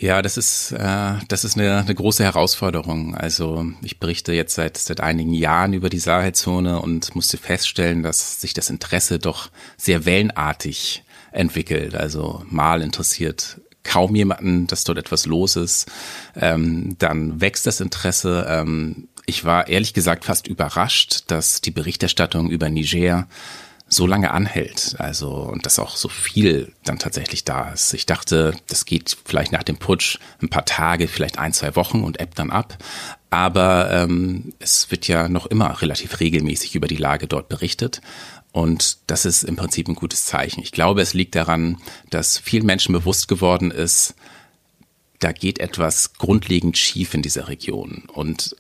Ja, 0.01 0.23
das 0.23 0.39
ist, 0.39 0.73
äh, 0.73 1.13
das 1.29 1.45
ist 1.45 1.59
eine, 1.59 1.77
eine 1.77 1.95
große 1.95 2.25
Herausforderung. 2.25 3.15
Also 3.15 3.67
ich 3.83 4.01
berichte 4.01 4.33
jetzt 4.33 4.55
seit, 4.55 4.79
seit 4.79 5.03
einigen 5.03 5.35
Jahren 5.35 5.75
über 5.75 5.91
die 5.91 5.99
Sahelzone 5.99 6.81
und 6.81 7.15
musste 7.15 7.37
feststellen, 7.37 8.03
dass 8.03 8.41
sich 8.41 8.55
das 8.55 8.71
Interesse 8.71 9.19
doch 9.19 9.51
sehr 9.77 10.07
wellenartig 10.07 11.05
entwickelt. 11.33 11.95
Also 11.95 12.43
mal 12.49 12.81
interessiert 12.81 13.61
kaum 13.83 14.17
jemanden, 14.17 14.67
dass 14.67 14.85
dort 14.85 14.97
etwas 14.97 15.27
los 15.27 15.57
ist. 15.57 15.91
Ähm, 16.35 16.97
dann 16.99 17.43
wächst 17.43 17.67
das 17.67 17.81
Interesse. 17.81 18.47
Ähm, 18.49 19.09
ich 19.27 19.45
war 19.45 19.69
ehrlich 19.69 19.93
gesagt 19.93 20.25
fast 20.25 20.47
überrascht, 20.47 21.25
dass 21.27 21.61
die 21.61 21.73
Berichterstattung 21.73 22.49
über 22.49 22.71
Niger 22.71 23.29
so 23.93 24.07
lange 24.07 24.31
anhält. 24.31 24.95
Also, 24.99 25.31
und 25.31 25.67
dass 25.67 25.81
auch 25.81 25.97
so 25.97 26.09
viel 26.09 26.73
dann 26.85 26.99
tatsächlich 26.99 27.45
da 27.45 27.71
ist. 27.71 27.93
Ich 27.93 28.07
dachte, 28.07 28.55
das 28.69 28.85
geht 28.85 29.19
vielleicht 29.25 29.53
nach 29.53 29.65
dem 29.65 29.77
Putsch 29.77 30.19
ein 30.41 30.49
paar 30.49 30.65
Tage, 30.65 31.09
vielleicht 31.09 31.39
ein, 31.39 31.53
zwei 31.53 31.75
Wochen 31.77 32.03
und 32.05 32.21
ebbt 32.21 32.39
dann 32.39 32.51
ab. 32.51 32.79
Aber 33.31 33.91
ähm, 33.91 34.55
es 34.61 34.91
wird 34.91 35.09
ja 35.09 35.29
noch 35.29 35.47
immer 35.47 35.83
relativ 35.83 36.21
regelmäßig 36.21 36.77
über 36.77 36.87
die 36.87 36.97
Lage 36.97 37.27
dort 37.27 37.49
berichtet. 37.49 38.01
Und 38.53 38.99
das 39.09 39.25
ist 39.25 39.43
im 39.43 39.57
Prinzip 39.57 39.89
ein 39.89 39.95
gutes 39.97 40.25
Zeichen. 40.25 40.63
Ich 40.63 40.73
glaube, 40.73 41.03
es 41.03 41.13
liegt 41.13 41.35
daran, 41.35 41.79
dass 42.11 42.39
vielen 42.39 42.67
Menschen 42.67 42.93
bewusst 42.93 43.29
geworden 43.29 43.71
ist, 43.71 44.15
da 45.19 45.33
geht 45.33 45.59
etwas 45.59 46.15
grundlegend 46.15 46.79
schief 46.79 47.15
in 47.15 47.23
dieser 47.23 47.49
Region. 47.49 48.05
Und 48.13 48.57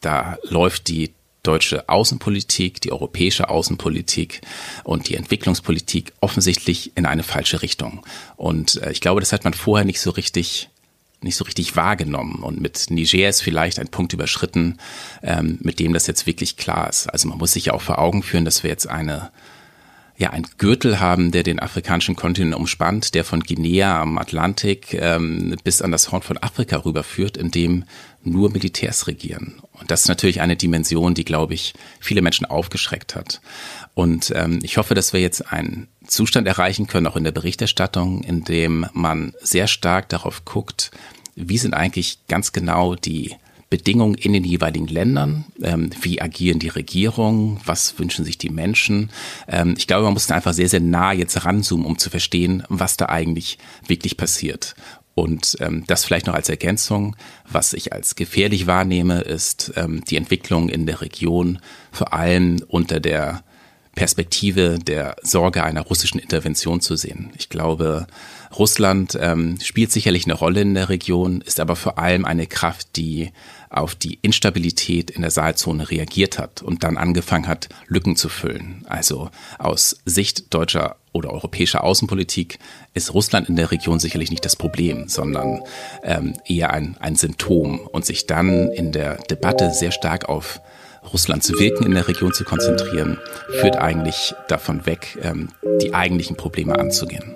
da 0.00 0.38
läuft 0.42 0.88
die 0.88 1.12
deutsche 1.42 1.88
Außenpolitik, 1.88 2.80
die 2.80 2.92
europäische 2.92 3.48
Außenpolitik 3.48 4.40
und 4.84 5.08
die 5.08 5.16
Entwicklungspolitik 5.16 6.12
offensichtlich 6.20 6.92
in 6.96 7.06
eine 7.06 7.22
falsche 7.22 7.62
Richtung. 7.62 8.04
Und 8.36 8.82
äh, 8.82 8.92
ich 8.92 9.00
glaube, 9.00 9.20
das 9.20 9.32
hat 9.32 9.44
man 9.44 9.54
vorher 9.54 9.84
nicht 9.84 10.00
so 10.00 10.10
richtig 10.10 10.68
nicht 11.20 11.36
so 11.36 11.44
richtig 11.44 11.74
wahrgenommen. 11.74 12.44
Und 12.44 12.60
mit 12.60 12.90
Niger 12.90 13.28
ist 13.28 13.42
vielleicht 13.42 13.80
ein 13.80 13.88
Punkt 13.88 14.12
überschritten, 14.12 14.78
ähm, 15.22 15.58
mit 15.62 15.80
dem 15.80 15.92
das 15.92 16.06
jetzt 16.06 16.26
wirklich 16.26 16.56
klar 16.56 16.88
ist. 16.88 17.08
Also 17.08 17.28
man 17.28 17.38
muss 17.38 17.52
sich 17.52 17.66
ja 17.66 17.72
auch 17.72 17.82
vor 17.82 17.98
Augen 17.98 18.22
führen, 18.22 18.44
dass 18.44 18.62
wir 18.62 18.70
jetzt 18.70 18.88
eine 18.88 19.32
ja, 20.18 20.30
ein 20.30 20.46
Gürtel 20.58 20.98
haben, 20.98 21.30
der 21.30 21.44
den 21.44 21.60
afrikanischen 21.60 22.16
Kontinent 22.16 22.56
umspannt, 22.56 23.14
der 23.14 23.24
von 23.24 23.40
Guinea 23.40 24.02
am 24.02 24.18
Atlantik 24.18 24.92
ähm, 24.94 25.56
bis 25.62 25.80
an 25.80 25.92
das 25.92 26.10
Horn 26.10 26.22
von 26.22 26.36
Afrika 26.38 26.78
rüberführt, 26.78 27.36
in 27.36 27.52
dem 27.52 27.84
nur 28.30 28.50
Militärs 28.50 29.06
regieren. 29.06 29.60
Und 29.72 29.90
das 29.90 30.02
ist 30.02 30.08
natürlich 30.08 30.40
eine 30.40 30.56
Dimension, 30.56 31.14
die, 31.14 31.24
glaube 31.24 31.54
ich, 31.54 31.74
viele 32.00 32.22
Menschen 32.22 32.46
aufgeschreckt 32.46 33.14
hat. 33.14 33.40
Und 33.94 34.32
ähm, 34.34 34.60
ich 34.62 34.76
hoffe, 34.76 34.94
dass 34.94 35.12
wir 35.12 35.20
jetzt 35.20 35.52
einen 35.52 35.88
Zustand 36.06 36.46
erreichen 36.46 36.86
können, 36.86 37.06
auch 37.06 37.16
in 37.16 37.24
der 37.24 37.32
Berichterstattung, 37.32 38.22
in 38.22 38.44
dem 38.44 38.86
man 38.92 39.34
sehr 39.40 39.66
stark 39.66 40.08
darauf 40.08 40.44
guckt, 40.44 40.90
wie 41.34 41.58
sind 41.58 41.74
eigentlich 41.74 42.18
ganz 42.26 42.52
genau 42.52 42.94
die 42.94 43.36
Bedingungen 43.70 44.14
in 44.14 44.32
den 44.32 44.44
jeweiligen 44.44 44.86
Ländern, 44.86 45.44
ähm, 45.62 45.90
wie 46.00 46.22
agieren 46.22 46.58
die 46.58 46.68
Regierungen, 46.68 47.60
was 47.64 47.98
wünschen 47.98 48.24
sich 48.24 48.38
die 48.38 48.48
Menschen. 48.48 49.10
Ähm, 49.46 49.74
ich 49.76 49.86
glaube, 49.86 50.04
man 50.04 50.14
muss 50.14 50.26
da 50.26 50.36
einfach 50.36 50.54
sehr, 50.54 50.70
sehr 50.70 50.80
nah 50.80 51.12
jetzt 51.12 51.44
ranzoomen, 51.44 51.84
um 51.84 51.98
zu 51.98 52.08
verstehen, 52.08 52.62
was 52.70 52.96
da 52.96 53.06
eigentlich 53.06 53.58
wirklich 53.86 54.16
passiert. 54.16 54.74
Und 55.18 55.56
ähm, 55.58 55.82
das 55.88 56.04
vielleicht 56.04 56.28
noch 56.28 56.34
als 56.34 56.48
Ergänzung, 56.48 57.16
was 57.50 57.72
ich 57.72 57.92
als 57.92 58.14
gefährlich 58.14 58.68
wahrnehme, 58.68 59.22
ist 59.22 59.72
ähm, 59.74 60.04
die 60.04 60.16
Entwicklung 60.16 60.68
in 60.68 60.86
der 60.86 61.00
Region, 61.00 61.58
vor 61.90 62.12
allem 62.12 62.62
unter 62.68 63.00
der 63.00 63.42
Perspektive 63.96 64.78
der 64.78 65.16
Sorge 65.22 65.64
einer 65.64 65.80
russischen 65.80 66.20
Intervention 66.20 66.80
zu 66.80 66.94
sehen. 66.94 67.32
Ich 67.36 67.48
glaube, 67.48 68.06
Russland 68.56 69.18
ähm, 69.20 69.58
spielt 69.60 69.90
sicherlich 69.90 70.24
eine 70.24 70.34
Rolle 70.34 70.60
in 70.60 70.74
der 70.74 70.88
Region, 70.88 71.40
ist 71.40 71.58
aber 71.58 71.74
vor 71.74 71.98
allem 71.98 72.24
eine 72.24 72.46
Kraft, 72.46 72.94
die 72.94 73.32
auf 73.70 73.94
die 73.94 74.18
Instabilität 74.22 75.10
in 75.10 75.22
der 75.22 75.30
Saalzone 75.30 75.90
reagiert 75.90 76.38
hat 76.38 76.62
und 76.62 76.84
dann 76.84 76.96
angefangen 76.96 77.48
hat, 77.48 77.68
Lücken 77.86 78.16
zu 78.16 78.28
füllen. 78.28 78.84
Also 78.88 79.30
aus 79.58 79.98
Sicht 80.04 80.52
deutscher 80.54 80.96
oder 81.12 81.32
europäischer 81.32 81.84
Außenpolitik 81.84 82.58
ist 82.94 83.14
Russland 83.14 83.48
in 83.48 83.56
der 83.56 83.70
Region 83.70 83.98
sicherlich 83.98 84.30
nicht 84.30 84.44
das 84.44 84.56
Problem, 84.56 85.08
sondern 85.08 85.62
ähm, 86.02 86.34
eher 86.46 86.72
ein, 86.72 86.96
ein 87.00 87.16
Symptom 87.16 87.80
und 87.80 88.04
sich 88.04 88.26
dann 88.26 88.70
in 88.72 88.92
der 88.92 89.16
Debatte 89.16 89.72
sehr 89.72 89.90
stark 89.90 90.28
auf 90.28 90.60
Russland 91.12 91.42
zu 91.42 91.58
wirken 91.58 91.86
in 91.86 91.92
der 91.92 92.08
Region 92.08 92.32
zu 92.32 92.44
konzentrieren, 92.44 93.18
führt 93.60 93.76
eigentlich 93.76 94.34
davon 94.48 94.84
weg, 94.86 95.18
ähm, 95.22 95.50
die 95.80 95.94
eigentlichen 95.94 96.36
Probleme 96.36 96.78
anzugehen. 96.78 97.34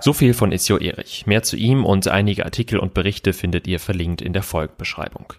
So 0.00 0.12
viel 0.12 0.34
von 0.34 0.52
Isio 0.52 0.78
Erich. 0.78 1.26
Mehr 1.26 1.42
zu 1.42 1.56
ihm 1.56 1.84
und 1.84 2.08
einige 2.08 2.44
Artikel 2.44 2.78
und 2.78 2.94
Berichte 2.94 3.32
findet 3.32 3.66
ihr 3.66 3.80
verlinkt 3.80 4.22
in 4.22 4.32
der 4.32 4.42
Folgenbeschreibung. 4.42 5.32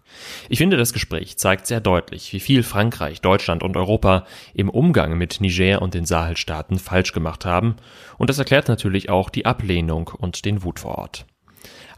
Ich 0.49 0.59
finde, 0.59 0.77
das 0.77 0.93
Gespräch 0.93 1.37
zeigt 1.37 1.67
sehr 1.67 1.81
deutlich, 1.81 2.33
wie 2.33 2.39
viel 2.39 2.63
Frankreich, 2.63 3.21
Deutschland 3.21 3.63
und 3.63 3.77
Europa 3.77 4.25
im 4.53 4.69
Umgang 4.69 5.17
mit 5.17 5.41
Niger 5.41 5.81
und 5.81 5.93
den 5.93 6.05
Sahelstaaten 6.05 6.79
falsch 6.79 7.13
gemacht 7.13 7.45
haben. 7.45 7.75
Und 8.17 8.29
das 8.29 8.39
erklärt 8.39 8.67
natürlich 8.67 9.09
auch 9.09 9.29
die 9.29 9.45
Ablehnung 9.45 10.11
und 10.17 10.45
den 10.45 10.63
Wut 10.63 10.79
vor 10.79 10.97
Ort. 10.97 11.25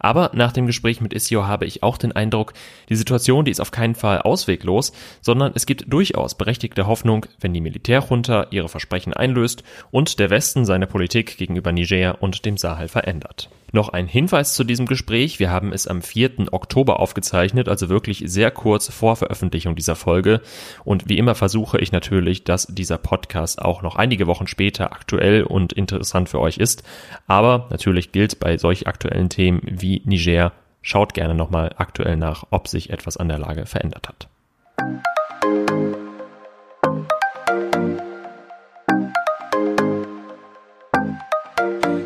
Aber 0.03 0.31
nach 0.33 0.51
dem 0.51 0.65
Gespräch 0.65 0.99
mit 0.99 1.13
Isio 1.13 1.45
habe 1.45 1.65
ich 1.65 1.83
auch 1.83 1.99
den 1.99 2.11
Eindruck, 2.11 2.53
die 2.89 2.95
Situation, 2.95 3.45
die 3.45 3.51
ist 3.51 3.61
auf 3.61 3.69
keinen 3.69 3.93
Fall 3.93 4.19
ausweglos, 4.19 4.93
sondern 5.21 5.51
es 5.53 5.67
gibt 5.67 5.85
durchaus 5.93 6.33
berechtigte 6.33 6.87
Hoffnung, 6.87 7.27
wenn 7.39 7.53
die 7.53 7.61
Militärjunta 7.61 8.47
ihre 8.49 8.67
Versprechen 8.67 9.13
einlöst 9.13 9.63
und 9.91 10.17
der 10.17 10.31
Westen 10.31 10.65
seine 10.65 10.87
Politik 10.87 11.37
gegenüber 11.37 11.71
Niger 11.71 12.17
und 12.19 12.45
dem 12.45 12.57
Sahel 12.57 12.87
verändert. 12.87 13.49
Noch 13.71 13.89
ein 13.89 14.07
Hinweis 14.07 14.53
zu 14.53 14.63
diesem 14.63 14.85
Gespräch. 14.85 15.39
Wir 15.39 15.49
haben 15.49 15.71
es 15.71 15.87
am 15.87 16.01
4. 16.01 16.51
Oktober 16.51 16.99
aufgezeichnet, 16.99 17.69
also 17.69 17.87
wirklich 17.89 18.23
sehr 18.25 18.51
kurz 18.51 18.91
vor 18.91 19.15
Veröffentlichung 19.15 19.75
dieser 19.75 19.95
Folge. 19.95 20.41
Und 20.83 21.07
wie 21.07 21.17
immer 21.17 21.35
versuche 21.35 21.79
ich 21.79 21.91
natürlich, 21.91 22.43
dass 22.43 22.67
dieser 22.67 22.97
Podcast 22.97 23.61
auch 23.61 23.81
noch 23.81 23.95
einige 23.95 24.27
Wochen 24.27 24.47
später 24.47 24.91
aktuell 24.91 25.43
und 25.43 25.71
interessant 25.73 26.27
für 26.27 26.39
euch 26.39 26.57
ist. 26.57 26.83
Aber 27.27 27.67
natürlich 27.69 28.11
gilt 28.11 28.39
bei 28.39 28.57
solch 28.57 28.87
aktuellen 28.87 29.29
Themen 29.29 29.61
wie 29.63 30.01
Niger, 30.05 30.51
schaut 30.81 31.13
gerne 31.13 31.35
nochmal 31.35 31.73
aktuell 31.77 32.17
nach, 32.17 32.45
ob 32.49 32.67
sich 32.67 32.89
etwas 32.89 33.15
an 33.15 33.29
der 33.29 33.39
Lage 33.39 33.65
verändert 33.65 34.09
hat. 34.09 34.27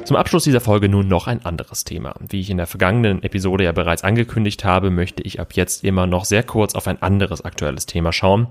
Zum 0.05 0.17
Abschluss 0.17 0.43
dieser 0.43 0.61
Folge 0.61 0.87
nun 0.87 1.07
noch 1.07 1.25
ein 1.25 1.43
anderes 1.43 1.83
Thema. 1.83 2.13
Wie 2.19 2.39
ich 2.39 2.51
in 2.51 2.57
der 2.57 2.67
vergangenen 2.67 3.23
Episode 3.23 3.63
ja 3.63 3.71
bereits 3.71 4.03
angekündigt 4.03 4.63
habe, 4.63 4.91
möchte 4.91 5.23
ich 5.23 5.39
ab 5.39 5.53
jetzt 5.53 5.83
immer 5.83 6.05
noch 6.05 6.25
sehr 6.25 6.43
kurz 6.43 6.75
auf 6.75 6.87
ein 6.87 7.01
anderes 7.01 7.43
aktuelles 7.43 7.87
Thema 7.87 8.13
schauen. 8.13 8.47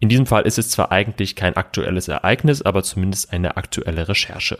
In 0.00 0.08
diesem 0.08 0.26
Fall 0.26 0.42
ist 0.42 0.58
es 0.58 0.70
zwar 0.70 0.90
eigentlich 0.90 1.36
kein 1.36 1.56
aktuelles 1.56 2.08
Ereignis, 2.08 2.60
aber 2.60 2.82
zumindest 2.82 3.32
eine 3.32 3.56
aktuelle 3.56 4.08
Recherche. 4.08 4.58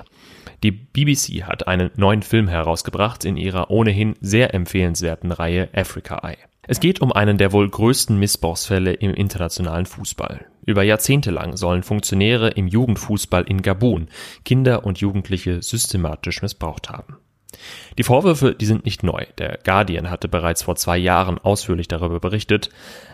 Die 0.62 0.70
BBC 0.70 1.42
hat 1.48 1.66
einen 1.66 1.90
neuen 1.96 2.22
Film 2.22 2.46
herausgebracht 2.46 3.24
in 3.24 3.36
ihrer 3.36 3.72
ohnehin 3.72 4.14
sehr 4.20 4.54
empfehlenswerten 4.54 5.32
Reihe 5.32 5.68
Africa 5.74 6.20
Eye. 6.22 6.38
Es 6.66 6.80
geht 6.80 7.00
um 7.00 7.12
einen 7.12 7.38
der 7.38 7.52
wohl 7.52 7.68
größten 7.68 8.18
Missbrauchsfälle 8.18 8.94
im 8.94 9.12
internationalen 9.12 9.86
Fußball. 9.86 10.46
Über 10.64 10.82
Jahrzehnte 10.82 11.30
lang 11.30 11.56
sollen 11.56 11.82
Funktionäre 11.82 12.50
im 12.50 12.68
Jugendfußball 12.68 13.44
in 13.44 13.60
Gabun 13.60 14.08
Kinder 14.44 14.84
und 14.84 14.98
Jugendliche 14.98 15.62
systematisch 15.62 16.40
missbraucht 16.40 16.88
haben. 16.88 17.18
Die 17.98 18.02
Vorwürfe, 18.02 18.54
die 18.54 18.66
sind 18.66 18.84
nicht 18.84 19.02
neu. 19.02 19.26
Der 19.38 19.58
Guardian 19.62 20.10
hatte 20.10 20.28
bereits 20.28 20.62
vor 20.62 20.76
zwei 20.76 20.96
Jahren 20.96 21.38
ausführlich 21.38 21.86
darüber 21.86 22.18
berichtet. 22.18 22.70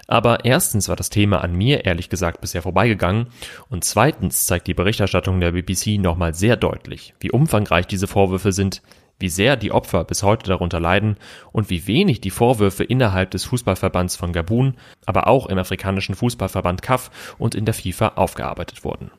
Aber 0.06 0.44
erstens 0.44 0.88
war 0.88 0.96
das 0.96 1.10
Thema 1.10 1.42
an 1.42 1.54
mir 1.54 1.84
ehrlich 1.84 2.08
gesagt 2.08 2.40
bisher 2.40 2.62
vorbeigegangen 2.62 3.26
und 3.68 3.84
zweitens 3.84 4.46
zeigt 4.46 4.66
die 4.66 4.74
Berichterstattung 4.74 5.40
der 5.40 5.52
BBC 5.52 6.00
nochmal 6.00 6.34
sehr 6.34 6.56
deutlich, 6.56 7.14
wie 7.20 7.30
umfangreich 7.30 7.86
diese 7.86 8.06
Vorwürfe 8.06 8.52
sind, 8.52 8.82
wie 9.20 9.28
sehr 9.28 9.56
die 9.56 9.72
Opfer 9.72 10.04
bis 10.04 10.22
heute 10.22 10.48
darunter 10.48 10.80
leiden 10.80 11.16
und 11.52 11.70
wie 11.70 11.86
wenig 11.86 12.20
die 12.20 12.30
Vorwürfe 12.30 12.84
innerhalb 12.84 13.30
des 13.30 13.44
Fußballverbands 13.44 14.16
von 14.16 14.32
Gabun, 14.32 14.74
aber 15.06 15.28
auch 15.28 15.46
im 15.46 15.58
afrikanischen 15.58 16.14
Fußballverband 16.14 16.82
CAF 16.82 17.34
und 17.38 17.54
in 17.54 17.64
der 17.64 17.74
FIFA 17.74 18.12
aufgearbeitet 18.16 18.84
wurden. 18.84 19.10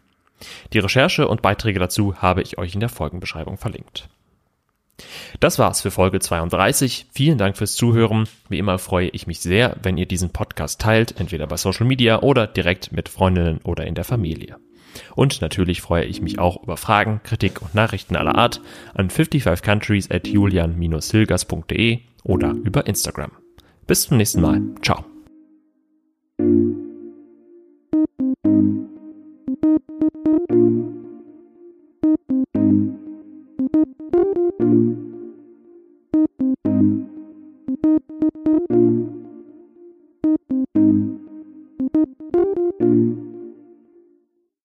Die 0.74 0.80
Recherche 0.80 1.28
und 1.28 1.42
Beiträge 1.42 1.80
dazu 1.80 2.16
habe 2.16 2.42
ich 2.42 2.58
euch 2.58 2.74
in 2.74 2.80
der 2.80 2.90
Folgenbeschreibung 2.90 3.58
verlinkt. 3.58 4.10
Das 5.40 5.58
war's 5.58 5.82
für 5.82 5.92
Folge 5.92 6.20
32. 6.20 7.08
Vielen 7.12 7.38
Dank 7.38 7.58
fürs 7.58 7.76
Zuhören. 7.76 8.28
Wie 8.50 8.60
immer 8.60 8.78
freue 8.78 9.10
ich 9.10 9.28
mich 9.28 9.40
sehr, 9.40 9.78
wenn 9.82 9.98
ihr 9.98 10.06
diesen 10.06 10.32
Podcast 10.32 10.80
teilt, 10.80 11.20
entweder 11.20 11.48
bei 11.48 11.58
Social 11.58 11.88
Media 11.88 12.22
oder 12.22 12.48
direkt 12.48 12.92
mit 12.92 13.10
Freundinnen 13.10 13.60
oder 13.64 13.86
in 13.86 13.96
der 13.96 14.04
Familie. 14.04 14.58
Und 15.16 15.42
natürlich 15.42 15.82
freue 15.82 16.06
ich 16.06 16.22
mich 16.22 16.40
auch 16.40 16.64
über 16.64 16.78
Fragen, 16.78 17.22
Kritik 17.24 17.62
und 17.62 17.76
Nachrichten 17.76 18.16
aller 18.16 18.36
Art 18.36 18.62
an 18.94 19.10
55countries 19.10 20.14
at 20.14 20.28
julian-hilgers.de 20.28 22.00
oder 22.24 22.52
über 22.52 22.88
Instagram. 22.88 23.32
Bis 23.88 24.04
zum 24.04 24.18
nächsten 24.18 24.42
Mal. 24.42 24.62
Ciao. 24.82 25.11